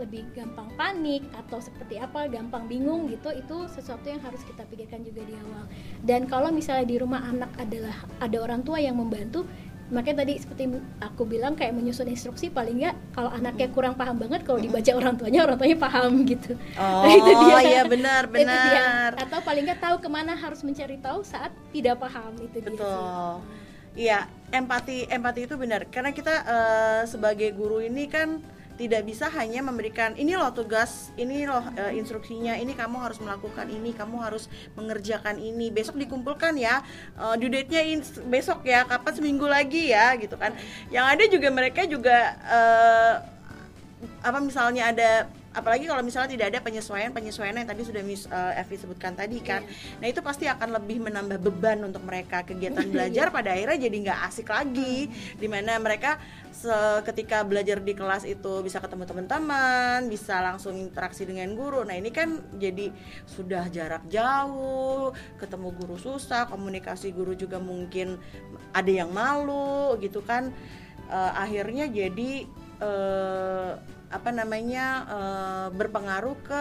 lebih 0.00 0.24
gampang 0.32 0.72
panik 0.74 1.22
atau 1.36 1.60
seperti 1.60 2.00
apa, 2.00 2.24
gampang 2.26 2.64
bingung 2.64 3.06
gitu, 3.06 3.28
itu 3.30 3.56
sesuatu 3.68 4.08
yang 4.08 4.18
harus 4.24 4.40
kita 4.42 4.64
pikirkan 4.66 5.04
juga 5.04 5.20
di 5.22 5.36
awal. 5.36 5.64
Dan 6.00 6.24
kalau 6.24 6.48
misalnya 6.48 6.88
di 6.88 6.96
rumah 6.96 7.20
anak 7.22 7.52
adalah 7.60 7.92
ada 8.18 8.36
orang 8.40 8.64
tua 8.64 8.80
yang 8.80 8.96
membantu, 8.96 9.44
makanya 9.90 10.22
tadi 10.22 10.38
seperti 10.38 10.70
aku 11.02 11.26
bilang 11.26 11.58
kayak 11.58 11.74
menyusun 11.74 12.06
instruksi 12.06 12.46
paling 12.46 12.78
nggak 12.78 12.94
kalau 13.10 13.26
anaknya 13.34 13.66
kurang 13.74 13.98
paham 13.98 14.22
banget 14.22 14.46
kalau 14.46 14.62
dibaca 14.62 14.86
orang 14.94 15.18
tuanya 15.18 15.42
orang 15.42 15.58
tuanya 15.58 15.78
paham 15.82 16.12
gitu. 16.24 16.54
Oh, 16.78 17.04
Itu 17.18 17.30
dia. 17.34 17.58
iya 17.60 17.82
benar, 17.84 18.30
Itu 18.30 18.38
dia. 18.38 18.46
benar. 18.46 19.10
Atau 19.18 19.38
paling 19.42 19.66
nggak 19.66 19.82
tahu 19.82 19.96
ke 19.98 20.08
mana 20.08 20.32
harus 20.38 20.62
mencari 20.62 20.96
tahu 21.02 21.26
saat 21.26 21.50
tidak 21.74 21.98
paham 21.98 22.32
itu 22.38 22.62
dia 22.62 22.70
sih. 22.70 22.78
Betul. 22.78 23.34
Iya, 23.90 24.30
empati 24.54 25.10
empati 25.10 25.50
itu 25.50 25.58
benar. 25.58 25.90
Karena 25.90 26.14
kita 26.14 26.34
eh, 26.46 27.02
sebagai 27.10 27.50
guru 27.50 27.82
ini 27.82 28.06
kan 28.06 28.38
tidak 28.80 29.04
bisa 29.04 29.28
hanya 29.36 29.60
memberikan 29.60 30.16
ini 30.16 30.32
loh 30.32 30.48
tugas, 30.56 31.12
ini 31.20 31.44
loh 31.44 31.60
eh, 31.76 32.00
instruksinya, 32.00 32.56
ini 32.56 32.72
kamu 32.72 32.96
harus 32.96 33.20
melakukan 33.20 33.68
ini, 33.68 33.92
kamu 33.92 34.16
harus 34.24 34.48
mengerjakan 34.72 35.36
ini. 35.36 35.68
Besok 35.68 36.00
dikumpulkan 36.00 36.56
ya, 36.56 36.80
eh, 37.20 37.34
due 37.36 37.52
date-nya 37.52 37.84
in- 37.84 38.24
besok 38.32 38.64
ya, 38.64 38.88
kapan 38.88 39.12
seminggu 39.12 39.44
lagi 39.44 39.92
ya, 39.92 40.16
gitu 40.16 40.40
kan. 40.40 40.56
Yang 40.88 41.06
ada 41.12 41.24
juga 41.28 41.48
mereka 41.52 41.84
juga 41.84 42.18
eh, 42.40 43.14
apa 44.24 44.38
misalnya 44.40 44.88
ada 44.96 45.28
apalagi 45.50 45.90
kalau 45.90 46.02
misalnya 46.06 46.30
tidak 46.30 46.46
ada 46.54 46.58
penyesuaian 46.62 47.10
penyesuaian 47.10 47.58
yang 47.58 47.66
tadi 47.66 47.82
sudah 47.82 48.02
Miss 48.06 48.30
uh, 48.30 48.54
Evi 48.54 48.78
sebutkan 48.78 49.18
tadi 49.18 49.42
kan. 49.42 49.66
Iya. 49.66 49.98
nah 49.98 50.06
itu 50.06 50.20
pasti 50.22 50.44
akan 50.46 50.78
lebih 50.78 51.02
menambah 51.02 51.38
beban 51.42 51.82
untuk 51.82 52.06
mereka. 52.06 52.46
Kegiatan 52.46 52.86
belajar 52.86 53.34
pada 53.34 53.54
akhirnya 53.54 53.90
jadi 53.90 53.96
nggak 54.06 54.20
asik 54.30 54.48
lagi. 54.50 55.10
Di 55.38 55.46
mana 55.50 55.78
mereka 55.82 56.18
ketika 57.08 57.40
belajar 57.40 57.80
di 57.80 57.96
kelas 57.96 58.28
itu 58.28 58.60
bisa 58.60 58.84
ketemu 58.84 59.08
teman-teman 59.08 60.04
bisa 60.12 60.44
langsung 60.44 60.76
interaksi 60.76 61.24
dengan 61.24 61.56
guru. 61.56 61.82
Nah 61.88 61.96
ini 61.96 62.12
kan 62.12 62.36
jadi 62.60 62.92
sudah 63.24 63.72
jarak 63.72 64.04
jauh 64.12 65.16
ketemu 65.40 65.68
guru 65.72 65.96
susah 65.96 66.44
komunikasi 66.52 67.16
guru 67.16 67.32
juga 67.32 67.56
mungkin 67.56 68.20
ada 68.76 68.90
yang 68.92 69.08
malu 69.08 69.96
gitu 70.04 70.20
kan. 70.20 70.52
Eh, 71.10 71.32
akhirnya 71.34 71.88
jadi 71.90 72.44
eh, 72.78 73.72
apa 74.10 74.34
namanya 74.34 75.06
eh, 75.06 75.68
berpengaruh 75.70 76.36
ke 76.42 76.60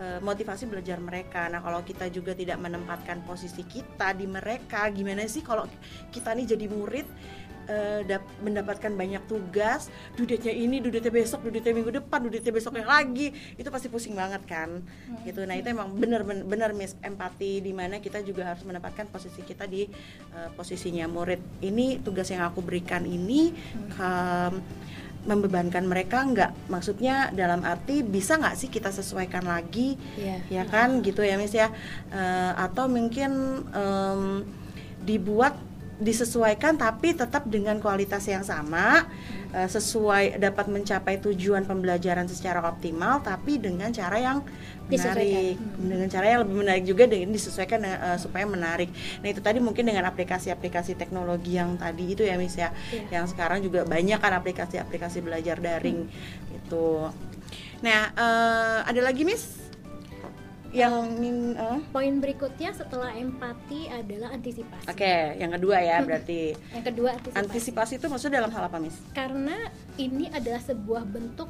eh, 0.00 0.18
motivasi 0.24 0.64
belajar 0.64 0.96
mereka. 0.98 1.46
Nah, 1.52 1.60
kalau 1.60 1.84
kita 1.84 2.08
juga 2.08 2.32
tidak 2.32 2.56
menempatkan 2.56 3.20
posisi 3.28 3.62
kita 3.68 4.16
di 4.16 4.24
mereka, 4.24 4.88
gimana 4.88 5.28
sih 5.28 5.44
kalau 5.44 5.68
kita 6.08 6.32
nih 6.32 6.56
jadi 6.56 6.66
murid 6.72 7.06
eh, 7.68 8.00
dap- 8.08 8.40
mendapatkan 8.40 8.88
banyak 8.96 9.20
tugas, 9.28 9.92
dudetnya 10.16 10.56
ini, 10.56 10.80
dudetnya 10.80 11.12
besok, 11.12 11.44
dudetnya 11.44 11.76
minggu 11.76 11.92
depan, 12.00 12.24
dudetnya 12.24 12.52
besoknya 12.56 12.88
lagi, 12.88 13.36
itu 13.60 13.68
pasti 13.68 13.92
pusing 13.92 14.16
banget 14.16 14.40
kan, 14.48 14.80
gitu. 15.28 15.44
Nah 15.44 15.52
itu 15.60 15.68
emang 15.68 15.92
bener 15.92 16.72
miss 16.72 16.96
empati 17.04 17.60
di 17.60 17.76
mana 17.76 18.00
kita 18.00 18.24
juga 18.24 18.56
harus 18.56 18.64
menempatkan 18.64 19.12
posisi 19.12 19.44
kita 19.44 19.68
di 19.68 19.84
eh, 20.32 20.50
posisinya 20.56 21.04
murid. 21.04 21.60
Ini 21.60 22.00
tugas 22.00 22.32
yang 22.32 22.48
aku 22.48 22.64
berikan 22.64 23.04
ini 23.04 23.52
ke- 23.92 24.96
membebankan 25.26 25.84
mereka 25.88 26.22
nggak? 26.22 26.70
Maksudnya 26.70 27.34
dalam 27.34 27.64
arti 27.66 28.06
bisa 28.06 28.38
nggak 28.38 28.54
sih 28.54 28.68
kita 28.70 28.92
sesuaikan 28.94 29.44
lagi? 29.48 29.98
Iya. 30.14 30.38
ya 30.48 30.64
kan 30.68 31.02
gitu 31.02 31.24
ya 31.26 31.34
Miss 31.40 31.54
ya 31.54 31.68
Eh, 32.08 32.52
atau 32.56 32.88
mungkin 32.88 33.62
em, 33.70 34.22
dibuat 35.04 35.56
disesuaikan 35.98 36.78
tapi 36.78 37.10
tetap 37.10 37.42
dengan 37.50 37.82
kualitas 37.82 38.22
yang 38.30 38.46
sama 38.46 39.02
eh, 39.52 39.68
sesuai 39.68 40.40
dapat 40.40 40.66
mencapai 40.72 41.20
tujuan 41.20 41.68
pembelajaran 41.68 42.26
secara 42.26 42.64
optimal 42.64 43.20
tapi 43.20 43.60
dengan 43.60 43.92
cara 43.92 44.16
yang 44.18 44.38
menarik. 44.88 45.60
Disesuaikan. 45.60 45.84
dengan 45.84 46.08
cara 46.08 46.26
yang 46.32 46.40
lebih 46.48 46.56
menarik 46.64 46.84
juga 46.88 47.04
dengan 47.04 47.30
disesuaikan 47.32 47.80
eh, 47.84 48.18
supaya 48.18 48.44
menarik. 48.48 48.88
Nah 49.20 49.28
itu 49.28 49.40
tadi 49.44 49.60
mungkin 49.60 49.84
dengan 49.84 50.08
aplikasi-aplikasi 50.08 50.96
teknologi 50.96 51.60
yang 51.60 51.76
tadi 51.76 52.16
itu 52.16 52.24
ya 52.24 52.40
Miss 52.40 52.56
ya. 52.56 52.72
Iya. 52.88 53.20
yang 53.20 53.26
sekarang 53.28 53.60
juga 53.60 53.84
banyak 53.84 54.18
kan 54.18 54.32
aplikasi-aplikasi 54.38 55.20
belajar 55.20 55.60
daring 55.60 56.08
itu 56.52 56.88
nah 57.78 58.10
eh, 58.10 58.78
ada 58.90 59.00
lagi 59.02 59.22
Miss 59.22 59.67
yang 60.70 61.16
min- 61.16 61.56
eh? 61.56 61.78
Poin 61.88 62.14
berikutnya 62.18 62.70
setelah 62.70 63.10
empati 63.10 63.88
adalah 63.88 64.30
antisipasi. 64.30 64.84
Oke, 64.84 65.14
yang 65.34 65.48
kedua 65.50 65.80
ya 65.80 65.96
berarti 66.06 66.52
Yang 66.72 66.84
kedua 66.86 67.08
antisipasi. 67.14 67.40
antisipasi 67.40 67.92
itu 67.96 68.06
maksudnya 68.06 68.36
dalam 68.38 68.52
hal 68.52 68.62
apa, 68.64 68.76
Miss? 68.76 68.96
Karena 69.10 69.56
ini 69.96 70.28
adalah 70.28 70.60
sebuah 70.60 71.02
bentuk 71.04 71.48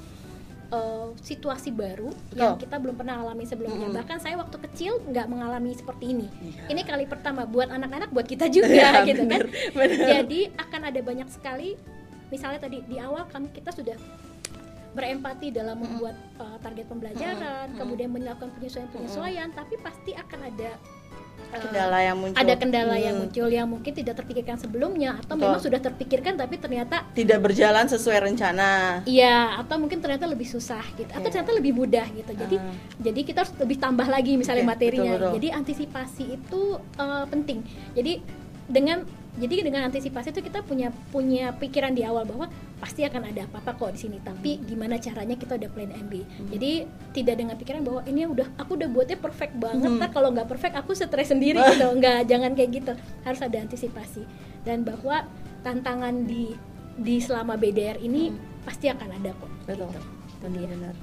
uh, 0.70 1.10
situasi 1.18 1.70
baru 1.70 2.14
Betul. 2.30 2.38
yang 2.38 2.54
kita 2.56 2.76
belum 2.78 2.94
pernah 2.94 3.18
alami 3.20 3.42
sebelumnya. 3.42 3.88
Mm-mm. 3.88 3.98
Bahkan 3.98 4.18
saya 4.18 4.36
waktu 4.36 4.56
kecil 4.62 5.02
nggak 5.02 5.26
mengalami 5.26 5.74
seperti 5.74 6.14
ini. 6.14 6.26
Iya. 6.38 6.62
Ini 6.70 6.80
kali 6.84 7.04
pertama 7.04 7.42
buat 7.42 7.68
anak-anak, 7.68 8.12
buat 8.12 8.24
kita 8.24 8.46
juga 8.54 8.70
Ya, 8.70 9.02
gitu 9.02 9.24
bener, 9.24 9.48
kan. 9.48 9.74
bener. 9.74 10.06
Jadi 10.14 10.40
akan 10.54 10.80
ada 10.84 11.00
banyak 11.00 11.28
sekali 11.28 11.74
misalnya 12.28 12.60
tadi 12.60 12.84
di 12.84 13.00
awal 13.00 13.24
kami 13.24 13.48
kita 13.48 13.72
sudah 13.72 13.96
berempati 14.90 15.50
dalam 15.50 15.76
membuat 15.76 16.16
uh, 16.36 16.56
target 16.58 16.86
pembelajaran, 16.86 17.74
kemudian 17.74 18.08
melakukan 18.08 18.48
penyesuaian-penyesuaian, 18.52 19.52
tapi 19.52 19.76
pasti 19.76 20.10
akan 20.12 20.40
ada 20.46 20.70
uh, 21.48 21.60
kendala 21.60 21.98
yang 22.00 22.16
muncul. 22.16 22.36
ada 22.36 22.54
kendala 22.54 22.94
yang 22.96 23.14
Hmm. 23.14 23.22
muncul 23.22 23.48
yang 23.48 23.66
mungkin 23.66 23.92
tidak 23.92 24.14
terpikirkan 24.16 24.56
sebelumnya 24.56 25.16
atau 25.18 25.34
Betul. 25.34 25.44
memang 25.44 25.60
sudah 25.60 25.80
terpikirkan 25.82 26.32
tapi 26.34 26.54
ternyata 26.56 27.04
Tidak 27.10 27.38
berjalan 27.38 27.84
sesuai 27.86 28.18
rencana. 28.22 29.02
iya 29.04 29.56
atau 29.56 29.76
mungkin 29.76 29.98
ternyata 29.98 30.24
lebih 30.24 30.46
susah 30.46 30.82
gitu 30.94 31.08
atau 31.08 31.20
Oke. 31.20 31.30
ternyata 31.30 31.52
lebih 31.52 31.72
mudah 31.74 32.06
gitu 32.10 32.32
jadi 32.34 32.56
Ah. 32.56 32.72
jadi 32.98 33.20
kita 33.22 33.38
harus 33.42 33.52
lebih 33.56 33.76
tambah 33.76 34.06
lagi 34.06 34.34
misalnya 34.34 34.64
Oke, 34.64 34.72
materinya 34.72 35.10
betul, 35.10 35.20
betul. 35.22 35.34
jadi 35.36 35.48
antisipasi 35.54 36.24
itu 36.32 36.62
uh, 36.96 37.24
penting 37.26 37.60
jadi 37.92 38.12
dengan 38.66 39.08
jadi 39.38 39.62
dengan 39.62 39.86
antisipasi 39.86 40.30
itu 40.30 40.42
kita 40.42 40.60
punya 40.60 40.90
punya 41.08 41.50
pikiran 41.52 41.90
di 41.90 42.02
awal 42.02 42.22
bahwa 42.22 42.50
pasti 42.76 43.02
akan 43.02 43.30
ada 43.30 43.46
apa-apa 43.46 43.74
kok 43.74 43.90
di 43.94 44.00
sini 44.00 44.18
tapi 44.18 44.58
gimana 44.60 44.98
caranya 44.98 45.34
kita 45.34 45.54
udah 45.54 45.70
plan 45.70 45.88
MB 45.88 46.14
Hmm. 46.18 46.48
jadi 46.50 46.70
tidak 47.14 47.34
dengan 47.36 47.54
pikiran 47.54 47.82
bahwa 47.82 48.02
ini 48.04 48.26
udah 48.26 48.46
aku 48.54 48.74
udah 48.74 48.88
buatnya 48.88 49.16
perfect 49.16 49.54
banget 49.54 49.86
Hmm. 49.86 49.98
ntar 49.98 50.10
kalau 50.10 50.28
nggak 50.30 50.46
perfect 50.46 50.74
aku 50.74 50.92
stres 50.92 51.30
sendiri 51.30 51.58
gitu 51.70 51.86
nggak 51.88 52.26
jangan 52.26 52.52
kayak 52.52 52.70
gitu 52.74 52.92
harus 53.22 53.40
ada 53.40 53.56
antisipasi 53.56 54.22
dan 54.62 54.82
bahwa 54.82 55.24
tantangan 55.60 56.26
di 56.26 56.52
di 56.94 57.18
selama 57.18 57.54
BDR 57.54 57.98
ini 57.98 58.34
pasti 58.62 58.90
akan 58.90 59.08
ada 59.16 59.30
kok 59.32 59.50
Betul. 59.64 59.86
gitu. 59.88 60.00
Benar-benar. 60.38 60.94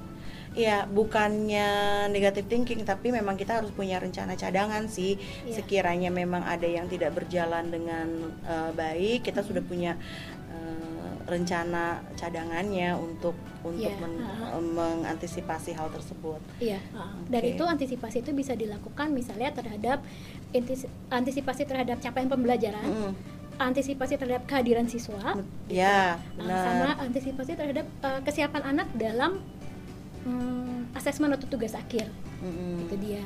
Iya, 0.56 0.88
bukannya 0.88 1.68
negative 2.08 2.48
thinking, 2.48 2.80
tapi 2.82 3.12
memang 3.12 3.36
kita 3.36 3.60
harus 3.60 3.68
punya 3.70 4.00
rencana 4.00 4.32
cadangan 4.34 4.88
sih. 4.88 5.20
Iya. 5.44 5.60
Sekiranya 5.60 6.08
memang 6.08 6.40
ada 6.42 6.64
yang 6.64 6.88
tidak 6.88 7.12
berjalan 7.12 7.68
dengan 7.68 8.08
eh, 8.42 8.70
baik, 8.72 9.20
kita 9.22 9.44
sudah 9.44 9.60
punya 9.60 10.00
eh, 10.48 11.12
rencana 11.28 12.00
cadangannya 12.14 12.96
untuk 12.96 13.36
untuk 13.60 13.84
Iya, 13.84 13.98
men- 14.00 14.22
eh, 14.22 14.62
mengantisipasi 14.62 15.74
hal 15.74 15.90
tersebut. 15.90 16.38
Iya, 16.56 16.78
uh, 16.94 17.18
dan 17.26 17.42
Oke. 17.42 17.52
itu 17.52 17.64
antisipasi 17.66 18.22
itu 18.22 18.30
bisa 18.30 18.54
dilakukan 18.54 19.10
misalnya 19.10 19.50
terhadap 19.50 20.00
antisipasi 21.10 21.66
terhadap 21.66 21.98
capaian 21.98 22.30
pembelajaran, 22.30 22.86
Mm. 22.86 23.12
antisipasi 23.58 24.14
terhadap 24.14 24.46
kehadiran 24.46 24.86
siswa, 24.86 25.34
Ya, 25.66 26.20
uh, 26.36 26.46
sama 26.46 26.94
benar. 26.94 27.04
antisipasi 27.10 27.52
terhadap 27.52 27.86
uh, 28.00 28.20
kesiapan 28.22 28.62
anak 28.62 28.88
dalam 28.94 29.42
hmm, 30.26 30.92
asesmen 30.98 31.30
atau 31.30 31.46
tugas 31.46 31.72
akhir. 31.78 32.10
Mm-mm. 32.42 32.90
Itu 32.90 32.94
dia. 32.98 33.22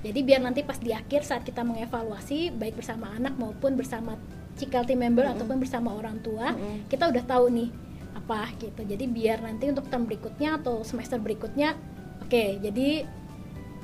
Jadi 0.00 0.20
biar 0.24 0.40
nanti 0.42 0.66
pas 0.66 0.80
di 0.80 0.90
akhir 0.90 1.22
saat 1.22 1.46
kita 1.46 1.62
mengevaluasi 1.62 2.56
baik 2.56 2.80
bersama 2.80 3.14
anak 3.14 3.36
maupun 3.38 3.78
bersama 3.78 4.18
cikal 4.58 4.82
team 4.84 5.00
member 5.00 5.24
Mm-mm. 5.24 5.38
ataupun 5.38 5.62
bersama 5.62 5.94
orang 5.94 6.18
tua, 6.20 6.52
Mm-mm. 6.52 6.90
kita 6.90 7.08
udah 7.08 7.24
tahu 7.24 7.48
nih 7.54 7.70
apa 8.16 8.50
gitu. 8.58 8.82
Jadi 8.82 9.04
biar 9.06 9.38
nanti 9.46 9.70
untuk 9.70 9.86
term 9.86 10.04
berikutnya 10.04 10.58
atau 10.58 10.82
semester 10.82 11.22
berikutnya, 11.22 11.78
oke, 12.26 12.44
jadi 12.58 13.06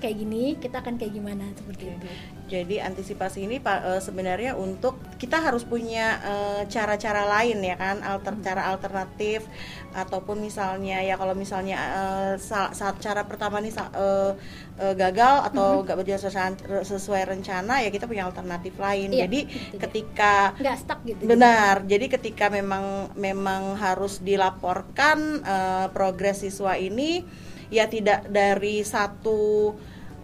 kayak 0.03 0.17
gini, 0.17 0.45
kita 0.61 0.85
akan 0.85 1.01
kayak 1.01 1.13
gimana 1.15 1.47
seperti 1.57 1.95
itu. 1.95 2.09
Jadi 2.47 2.79
antisipasi 2.79 3.45
ini 3.45 3.59
eh, 3.59 3.99
sebenarnya 3.99 4.55
untuk 4.55 4.97
kita 5.19 5.43
harus 5.43 5.67
punya 5.67 6.07
eh, 6.23 6.63
cara-cara 6.71 7.27
lain 7.27 7.59
ya 7.61 7.75
kan, 7.75 7.99
alter 8.07 8.39
cara 8.41 8.71
alternatif 8.71 9.43
ataupun 9.91 10.39
misalnya 10.39 11.03
ya 11.03 11.19
kalau 11.19 11.35
misalnya 11.35 11.77
eh, 11.77 12.33
sa- 12.39 12.71
saat 12.71 13.03
cara 13.03 13.27
pertama 13.27 13.59
nih 13.59 13.75
sa- 13.75 13.91
eh, 13.91 14.33
eh, 14.79 14.95
gagal 14.95 15.51
atau 15.53 15.83
nggak 15.83 15.97
berjalan 15.99 16.23
sesuai, 16.23 16.53
sesuai 16.87 17.23
rencana 17.35 17.83
ya 17.83 17.91
kita 17.91 18.07
punya 18.07 18.25
alternatif 18.31 18.79
lain. 18.79 19.11
Iya, 19.11 19.27
Jadi 19.27 19.39
itu 19.43 19.59
dia. 19.75 19.81
ketika 19.83 20.35
Nggak 20.63 20.77
stuck 20.79 21.01
gitu. 21.03 21.23
Benar. 21.27 21.75
Jadi 21.85 22.07
ketika 22.07 22.47
memang 22.47 23.11
memang 23.19 23.75
harus 23.75 24.23
dilaporkan 24.23 25.19
eh, 25.43 25.87
progres 25.91 26.47
siswa 26.47 26.79
ini 26.79 27.27
ya 27.67 27.91
tidak 27.91 28.31
dari 28.31 28.87
satu 28.87 29.75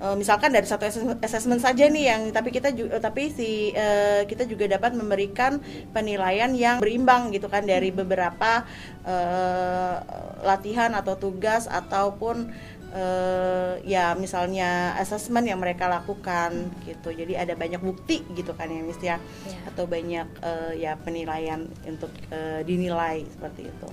eh, 0.03 0.17
misalkan 0.19 0.51
dari 0.51 0.67
satu 0.67 0.83
assess- 0.85 1.19
assessment 1.23 1.62
saja 1.62 1.87
nih 1.87 2.11
yang 2.11 2.23
tapi 2.35 2.51
kita 2.51 2.75
juga 2.75 2.99
tapi 2.99 3.31
si 3.31 3.71
eh, 3.71 4.27
kita 4.27 4.45
juga 4.45 4.67
dapat 4.67 4.93
memberikan 4.93 5.62
penilaian 5.95 6.51
yang 6.53 6.77
berimbang 6.83 7.31
gitu 7.31 7.47
kan 7.47 7.62
dari 7.62 7.95
beberapa 7.95 8.67
eh, 9.07 9.95
latihan 10.43 10.91
atau 10.93 11.15
tugas 11.15 11.71
ataupun 11.71 12.51
eh, 12.93 13.75
ya 13.87 14.12
misalnya 14.19 14.99
assessment 14.99 15.47
yang 15.47 15.57
mereka 15.57 15.88
lakukan 15.88 16.69
gitu. 16.85 17.15
Jadi 17.15 17.38
ada 17.38 17.55
banyak 17.55 17.81
bukti 17.81 18.21
gitu 18.35 18.53
kan 18.53 18.69
ya 18.69 18.83
Miss 18.83 19.01
ya 19.01 19.17
Ya. 19.47 19.59
atau 19.71 19.87
banyak 19.87 20.29
eh, 20.43 20.73
ya 20.83 20.93
penilaian 20.99 21.62
untuk 21.87 22.11
eh, 22.29 22.61
dinilai 22.67 23.23
seperti 23.31 23.71
itu. 23.71 23.88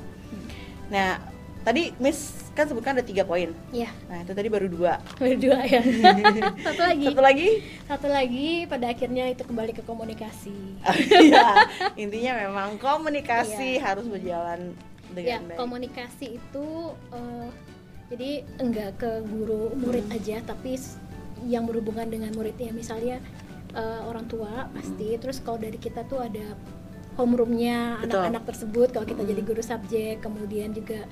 Nah, 0.89 1.21
tadi 1.69 1.93
Miss 1.95 2.19
kan 2.51 2.65
sebutkan 2.65 2.91
ada 2.91 3.05
tiga 3.05 3.21
poin. 3.23 3.53
Iya, 3.69 3.93
Nah, 4.09 4.19
itu 4.19 4.33
tadi 4.33 4.49
baru 4.49 4.65
dua. 4.67 4.97
berdua 5.15 5.61
ya. 5.63 5.79
Satu 6.65 6.81
lagi. 6.81 7.05
Satu 7.05 7.21
lagi, 7.21 7.49
Satu 7.85 8.07
lagi 8.09 8.49
pada 8.65 8.89
akhirnya 8.89 9.29
itu 9.29 9.43
kembali 9.43 9.71
ke 9.71 9.83
komunikasi. 9.83 10.81
ya 11.31 11.69
intinya 11.95 12.33
memang 12.39 12.69
komunikasi 12.77 13.77
Iya. 13.77 13.85
harus 13.85 14.05
berjalan 14.05 14.73
ya 15.11 15.13
dengan 15.37 15.41
baik. 15.45 15.57
komunikasi 15.57 16.27
itu 16.35 16.67
eh, 17.11 17.47
jadi 18.09 18.29
enggak 18.57 18.97
ke 18.97 19.11
guru 19.23 19.69
murid 19.75 20.03
Hmm. 20.03 20.17
aja 20.17 20.41
tapi 20.43 20.73
yang 21.45 21.63
berhubungan 21.63 22.05
dengan 22.07 22.33
muridnya 22.33 22.69
misalnya 22.71 23.21
eh, 23.71 24.01
orang 24.03 24.25
tua 24.25 24.65
pasti 24.71 25.13
Hmm. 25.13 25.19
terus 25.19 25.37
kalau 25.39 25.57
dari 25.57 25.77
kita 25.77 26.01
tuh 26.03 26.19
ada 26.19 26.57
homeroomnya 27.15 28.01
anak-anak 28.01 28.43
tersebut 28.45 28.89
kalau 28.89 29.05
kita 29.05 29.21
Hmm. 29.21 29.29
jadi 29.29 29.41
guru 29.43 29.61
subjek 29.61 30.15
kemudian 30.19 30.71
juga 30.71 31.05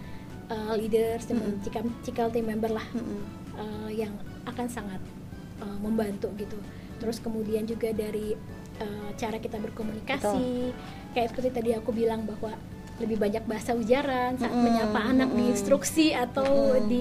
uh, 0.52 0.74
leaders 0.76 1.28
dan 1.28 1.40
Mm-mm. 1.40 1.64
cikal, 1.64 1.84
cikal 2.04 2.28
team 2.32 2.48
member 2.48 2.72
lah 2.72 2.86
Mm-mm. 2.96 3.22
uh, 3.58 3.90
yang 3.92 4.12
akan 4.48 4.68
sangat 4.68 5.02
uh, 5.64 5.78
membantu 5.80 6.32
gitu. 6.40 6.58
Terus 6.98 7.22
kemudian 7.22 7.68
juga 7.68 7.94
dari 7.94 8.34
uh, 8.82 9.10
cara 9.16 9.38
kita 9.38 9.62
berkomunikasi, 9.62 10.74
kayak 11.14 11.34
seperti 11.36 11.50
tadi 11.54 11.70
aku 11.78 11.94
bilang 11.94 12.26
bahwa 12.26 12.58
lebih 12.98 13.22
banyak 13.22 13.46
bahasa 13.46 13.78
ujaran 13.78 14.42
saat 14.42 14.50
Mm-mm, 14.50 14.66
menyapa 14.66 15.00
anak 15.06 15.30
di 15.30 15.46
mm-mm. 15.46 15.54
instruksi 15.54 16.08
atau 16.18 16.74
Mm-mm. 16.74 16.90
di 16.90 17.00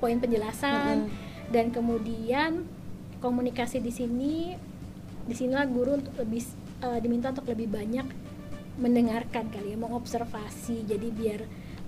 poin 0.00 0.16
penjelasan 0.16 1.04
Mm-mm. 1.04 1.52
dan 1.52 1.68
kemudian 1.68 2.64
komunikasi 3.20 3.84
di 3.84 3.92
sini 3.92 4.56
di 5.28 5.34
sinilah 5.36 5.68
guru 5.68 6.00
untuk 6.00 6.16
lebih 6.16 6.40
uh, 6.80 6.96
diminta 6.96 7.28
untuk 7.28 7.44
lebih 7.52 7.68
banyak 7.68 8.08
mendengarkan 8.80 9.52
kali 9.52 9.74
ya 9.74 9.76
mengobservasi 9.76 10.88
jadi 10.88 11.08
biar 11.12 11.40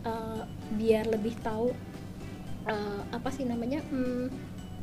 uh, 0.05 0.43
biar 0.77 1.09
lebih 1.09 1.37
tahu 1.41 1.73
uh, 2.69 3.01
apa 3.11 3.29
sih 3.33 3.45
namanya 3.45 3.81
hmm, 3.89 4.31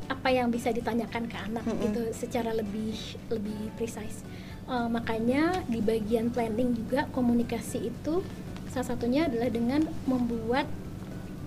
apa 0.07 0.31
yang 0.31 0.47
bisa 0.47 0.71
ditanyakan 0.71 1.27
ke 1.27 1.37
anak 1.37 1.63
Mm-mm. 1.67 1.83
gitu 1.91 2.01
secara 2.15 2.55
lebih 2.55 2.95
lebih 3.27 3.71
precise. 3.75 4.23
Uh, 4.67 4.87
makanya 4.91 5.63
di 5.67 5.79
bagian 5.79 6.27
planning 6.27 6.75
juga 6.75 7.07
komunikasi 7.15 7.87
itu 7.87 8.19
salah 8.67 8.87
satunya 8.95 9.31
adalah 9.31 9.47
dengan 9.47 9.87
membuat 10.03 10.67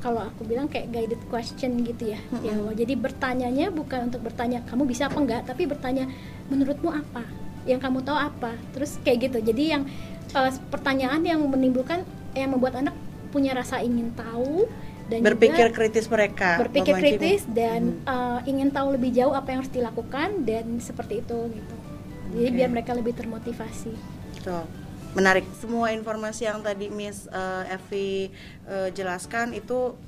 kalau 0.00 0.24
aku 0.24 0.48
bilang 0.48 0.64
kayak 0.64 0.88
guided 0.88 1.20
question 1.28 1.84
gitu 1.84 2.16
ya 2.16 2.20
Mm-mm. 2.32 2.72
ya 2.72 2.84
jadi 2.84 2.96
bertanyanya 2.96 3.68
bukan 3.68 4.08
untuk 4.08 4.24
bertanya 4.24 4.64
kamu 4.64 4.88
bisa 4.88 5.12
apa 5.12 5.20
enggak? 5.20 5.44
tapi 5.44 5.68
bertanya 5.68 6.08
menurutmu 6.48 6.88
apa? 6.88 7.24
Yang 7.68 7.80
kamu 7.84 7.98
tahu 8.08 8.16
apa? 8.16 8.52
Terus 8.72 8.96
kayak 9.04 9.28
gitu. 9.28 9.38
Jadi 9.52 9.64
yang 9.76 9.82
uh, 10.32 10.48
pertanyaan 10.72 11.20
yang 11.20 11.40
menimbulkan 11.44 12.08
yang 12.32 12.56
membuat 12.56 12.80
anak 12.80 12.96
punya 13.30 13.54
rasa 13.54 13.80
ingin 13.80 14.10
tahu 14.12 14.66
dan 15.10 15.26
berpikir 15.26 15.70
juga 15.70 15.76
kritis 15.78 16.06
mereka 16.06 16.62
berpikir 16.62 16.94
memancing. 16.94 17.18
kritis 17.18 17.42
dan 17.50 17.80
Hmm. 18.02 18.10
uh, 18.10 18.40
ingin 18.46 18.70
tahu 18.70 18.94
lebih 18.94 19.10
jauh 19.10 19.34
apa 19.34 19.50
yang 19.50 19.58
harus 19.62 19.74
dilakukan 19.74 20.46
dan 20.46 20.78
seperti 20.78 21.22
itu 21.22 21.38
gitu. 21.50 21.76
Jadi 22.30 22.50
biar 22.54 22.70
mereka 22.70 22.94
lebih 22.94 23.10
termotivasi. 23.18 23.90
Tuh, 24.46 24.62
menarik. 25.18 25.42
Semua 25.58 25.90
informasi 25.90 26.46
yang 26.46 26.62
tadi 26.62 26.86
Miss 26.86 27.26
eh, 27.26 27.74
Evi 27.74 28.30
eh, 28.70 28.88
jelaskan 28.94 29.50
itu 29.50 29.98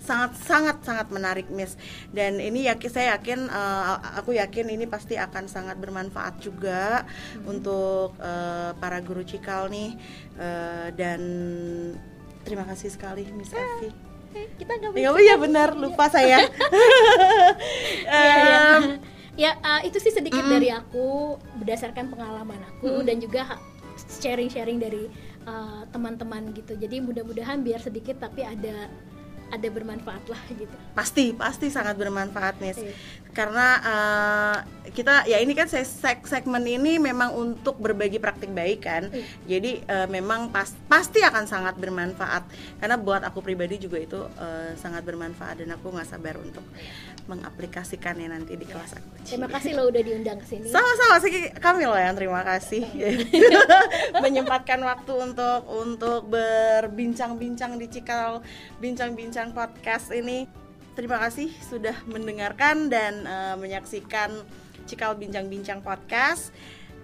sangat 0.00 0.34
sangat 0.40 0.76
sangat 0.80 1.12
menarik 1.12 1.52
Miss. 1.52 1.76
Dan 2.08 2.40
ini 2.40 2.64
yakin 2.72 2.88
saya 2.88 3.20
yakin 3.20 3.52
eh, 3.52 3.82
aku 4.16 4.32
yakin 4.32 4.72
ini 4.72 4.88
pasti 4.88 5.20
akan 5.20 5.44
sangat 5.44 5.76
bermanfaat 5.76 6.40
juga 6.40 7.04
untuk 7.44 8.16
eh, 8.16 8.72
para 8.80 9.04
guru 9.04 9.20
cikal 9.20 9.68
nih. 9.68 9.92
Eh, 10.40 10.88
dan 10.96 11.20
terima 12.42 12.64
kasih 12.64 12.88
sekali 12.88 13.26
Miss 13.30 13.50
Evi. 13.50 13.90
Eh, 14.32 14.48
kita 14.56 14.72
nggak 14.74 14.96
Ya, 14.96 15.12
bisa 15.12 15.20
iya 15.20 15.34
benar 15.36 15.68
lupa 15.74 16.08
saya. 16.08 16.40
Em, 18.08 18.98
ya 19.34 19.56
uh, 19.58 19.80
itu 19.82 19.96
sih 19.98 20.10
sedikit 20.10 20.40
Mm-mm. 20.40 20.52
dari 20.52 20.68
aku 20.68 21.36
berdasarkan 21.56 22.08
pengalaman 22.08 22.60
aku 22.68 23.00
Mm-mm. 23.00 23.06
dan 23.06 23.16
juga 23.18 23.40
ha- 23.46 23.62
sharing-sharing 24.20 24.76
dari 24.76 25.08
uh, 25.44 25.84
teman-teman 25.88 26.52
gitu 26.52 26.76
jadi 26.76 27.00
mudah-mudahan 27.00 27.60
biar 27.60 27.80
sedikit 27.80 28.20
tapi 28.20 28.44
ada 28.44 28.88
ada 29.52 29.68
bermanfaat 29.68 30.24
lah 30.26 30.40
gitu. 30.48 30.72
Pasti 30.96 31.36
pasti 31.36 31.68
sangat 31.68 32.00
bermanfaat 32.00 32.56
Miss. 32.58 32.80
Iya. 32.80 32.94
karena 33.32 33.66
eh, 33.80 34.56
kita 34.92 35.24
ya 35.24 35.40
ini 35.40 35.56
kan 35.56 35.64
se- 35.64 35.88
seg- 35.88 36.28
segmen 36.28 36.60
ini 36.68 37.00
memang 37.00 37.32
untuk 37.32 37.80
berbagi 37.80 38.20
praktik 38.20 38.52
baik 38.52 38.84
kan? 38.84 39.08
Iya. 39.08 39.24
jadi 39.56 39.70
eh, 39.84 40.08
memang 40.08 40.52
pas- 40.52 40.76
pasti 40.84 41.20
akan 41.20 41.44
sangat 41.44 41.76
bermanfaat. 41.76 42.44
Karena 42.76 42.96
buat 42.96 43.24
aku 43.24 43.40
pribadi 43.40 43.76
juga 43.76 43.96
itu 43.96 44.20
eh, 44.36 44.76
sangat 44.76 45.04
bermanfaat 45.04 45.64
dan 45.64 45.72
aku 45.72 45.92
nggak 45.92 46.08
sabar 46.08 46.36
untuk 46.36 46.64
mengaplikasikannya 47.24 48.28
nanti 48.28 48.52
di 48.52 48.68
kelas 48.68 49.00
aku. 49.00 49.08
Terima 49.24 49.48
kasih 49.48 49.78
lo 49.78 49.88
udah 49.88 50.02
diundang 50.02 50.36
ke 50.36 50.46
sini. 50.48 50.68
Sama-sama 50.68 51.16
sih 51.22 51.32
kami 51.56 51.88
loh 51.88 51.96
yang 51.96 52.12
terima 52.12 52.44
kasih. 52.44 52.84
Menyempatkan 54.24 54.80
waktu 54.82 55.12
untuk 55.14 55.60
untuk 55.72 56.20
berbincang-bincang 56.28 57.80
di 57.80 57.86
Cikal 57.88 58.44
bincang-bincang 58.76 59.41
podcast 59.50 60.14
ini. 60.14 60.46
Terima 60.94 61.18
kasih 61.18 61.50
sudah 61.66 61.98
mendengarkan 62.06 62.86
dan 62.86 63.26
eh, 63.26 63.56
menyaksikan 63.58 64.30
Cikal 64.86 65.18
bincang-bincang 65.18 65.82
podcast 65.82 66.54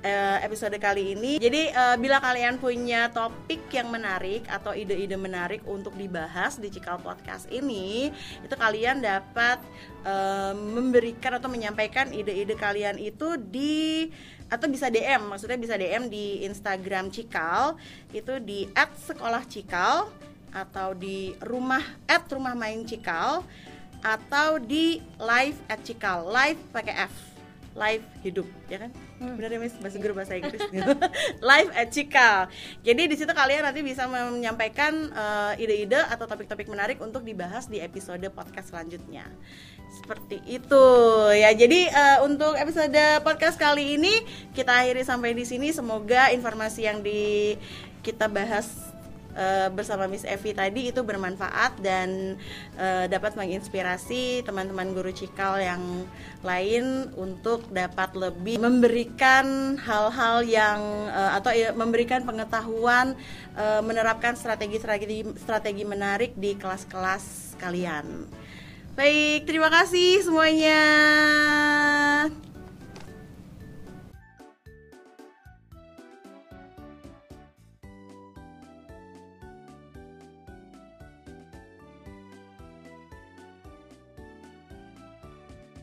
eh, 0.02 0.38
episode 0.44 0.74
kali 0.78 1.14
ini. 1.16 1.32
Jadi 1.42 1.72
eh, 1.72 1.96
bila 1.98 2.22
kalian 2.22 2.58
punya 2.62 3.10
topik 3.10 3.70
yang 3.74 3.90
menarik 3.90 4.46
atau 4.46 4.74
ide-ide 4.74 5.18
menarik 5.18 5.62
untuk 5.66 5.94
dibahas 5.98 6.58
di 6.58 6.70
Cikal 6.70 7.02
podcast 7.02 7.50
ini 7.50 8.10
itu 8.42 8.54
kalian 8.54 9.02
dapat 9.02 9.62
eh, 10.06 10.54
memberikan 10.54 11.38
atau 11.38 11.50
menyampaikan 11.50 12.10
ide-ide 12.14 12.54
kalian 12.54 12.96
itu 12.98 13.38
di 13.38 14.08
atau 14.48 14.64
bisa 14.64 14.88
DM 14.88 15.28
maksudnya 15.28 15.60
bisa 15.60 15.76
DM 15.76 16.08
di 16.08 16.46
Instagram 16.48 17.12
Cikal 17.12 17.76
itu 18.16 18.40
di 18.40 18.64
@sekolahcikal 18.72 20.08
atau 20.52 20.96
di 20.96 21.34
rumah 21.42 21.82
rumah 22.32 22.54
main 22.54 22.84
Cikal 22.84 23.42
atau 24.02 24.62
di 24.62 25.02
live 25.18 25.58
at 25.66 25.80
Cikal. 25.82 26.26
Live 26.30 26.60
pakai 26.70 26.94
F. 27.10 27.14
Live 27.78 28.02
hidup 28.26 28.46
ya 28.66 28.82
kan? 28.82 28.90
Hmm. 29.18 29.34
benar 29.38 29.54
ya 29.54 29.58
Miss? 29.62 29.74
Bahasa 29.78 29.98
guru 29.98 30.14
bahasa 30.14 30.34
Inggris 30.40 30.62
live 31.38 31.70
at 31.74 31.88
Cikal. 31.94 32.50
Jadi 32.82 33.02
di 33.06 33.14
situ 33.18 33.30
kalian 33.30 33.66
nanti 33.66 33.82
bisa 33.86 34.06
menyampaikan 34.10 35.10
eh, 35.14 35.62
ide-ide 35.62 35.98
atau 36.10 36.26
topik-topik 36.26 36.66
menarik 36.66 36.98
untuk 36.98 37.22
dibahas 37.22 37.70
di 37.70 37.78
episode 37.78 38.22
podcast 38.34 38.74
selanjutnya. 38.74 39.26
Seperti 39.94 40.42
itu. 40.46 40.86
Ya 41.34 41.54
jadi 41.54 41.90
eh, 41.90 42.18
untuk 42.26 42.54
episode 42.58 43.22
podcast 43.22 43.58
kali 43.58 43.98
ini 43.98 44.26
kita 44.54 44.86
akhiri 44.86 45.02
sampai 45.06 45.34
di 45.34 45.46
sini. 45.46 45.70
Semoga 45.70 46.34
informasi 46.34 46.86
yang 46.86 47.02
di 47.02 47.54
kita 48.02 48.30
bahas 48.30 48.87
eh, 49.36 49.68
bersama 49.72 50.06
Miss 50.08 50.24
Evi 50.24 50.54
tadi 50.56 50.88
itu 50.94 51.00
bermanfaat 51.04 51.80
dan 51.82 52.40
eh, 52.78 53.04
dapat 53.10 53.36
menginspirasi 53.36 54.46
teman-teman 54.46 54.94
guru 54.94 55.12
cikal 55.12 55.60
yang 55.60 55.82
lain 56.40 57.10
untuk 57.18 57.66
dapat 57.68 58.14
lebih 58.14 58.62
memberikan 58.62 59.76
hal-hal 59.76 60.46
yang 60.46 60.80
eh, 61.10 61.30
atau 61.36 61.50
ya, 61.52 61.74
memberikan 61.74 62.24
pengetahuan 62.24 63.18
eh, 63.58 63.82
menerapkan 63.84 64.38
strategi-strategi 64.38 65.26
strategi 65.36 65.84
menarik 65.84 66.32
di 66.38 66.56
kelas-kelas 66.56 67.56
kalian. 67.58 68.28
Baik, 68.98 69.46
terima 69.46 69.70
kasih 69.70 70.26
semuanya. 70.26 70.82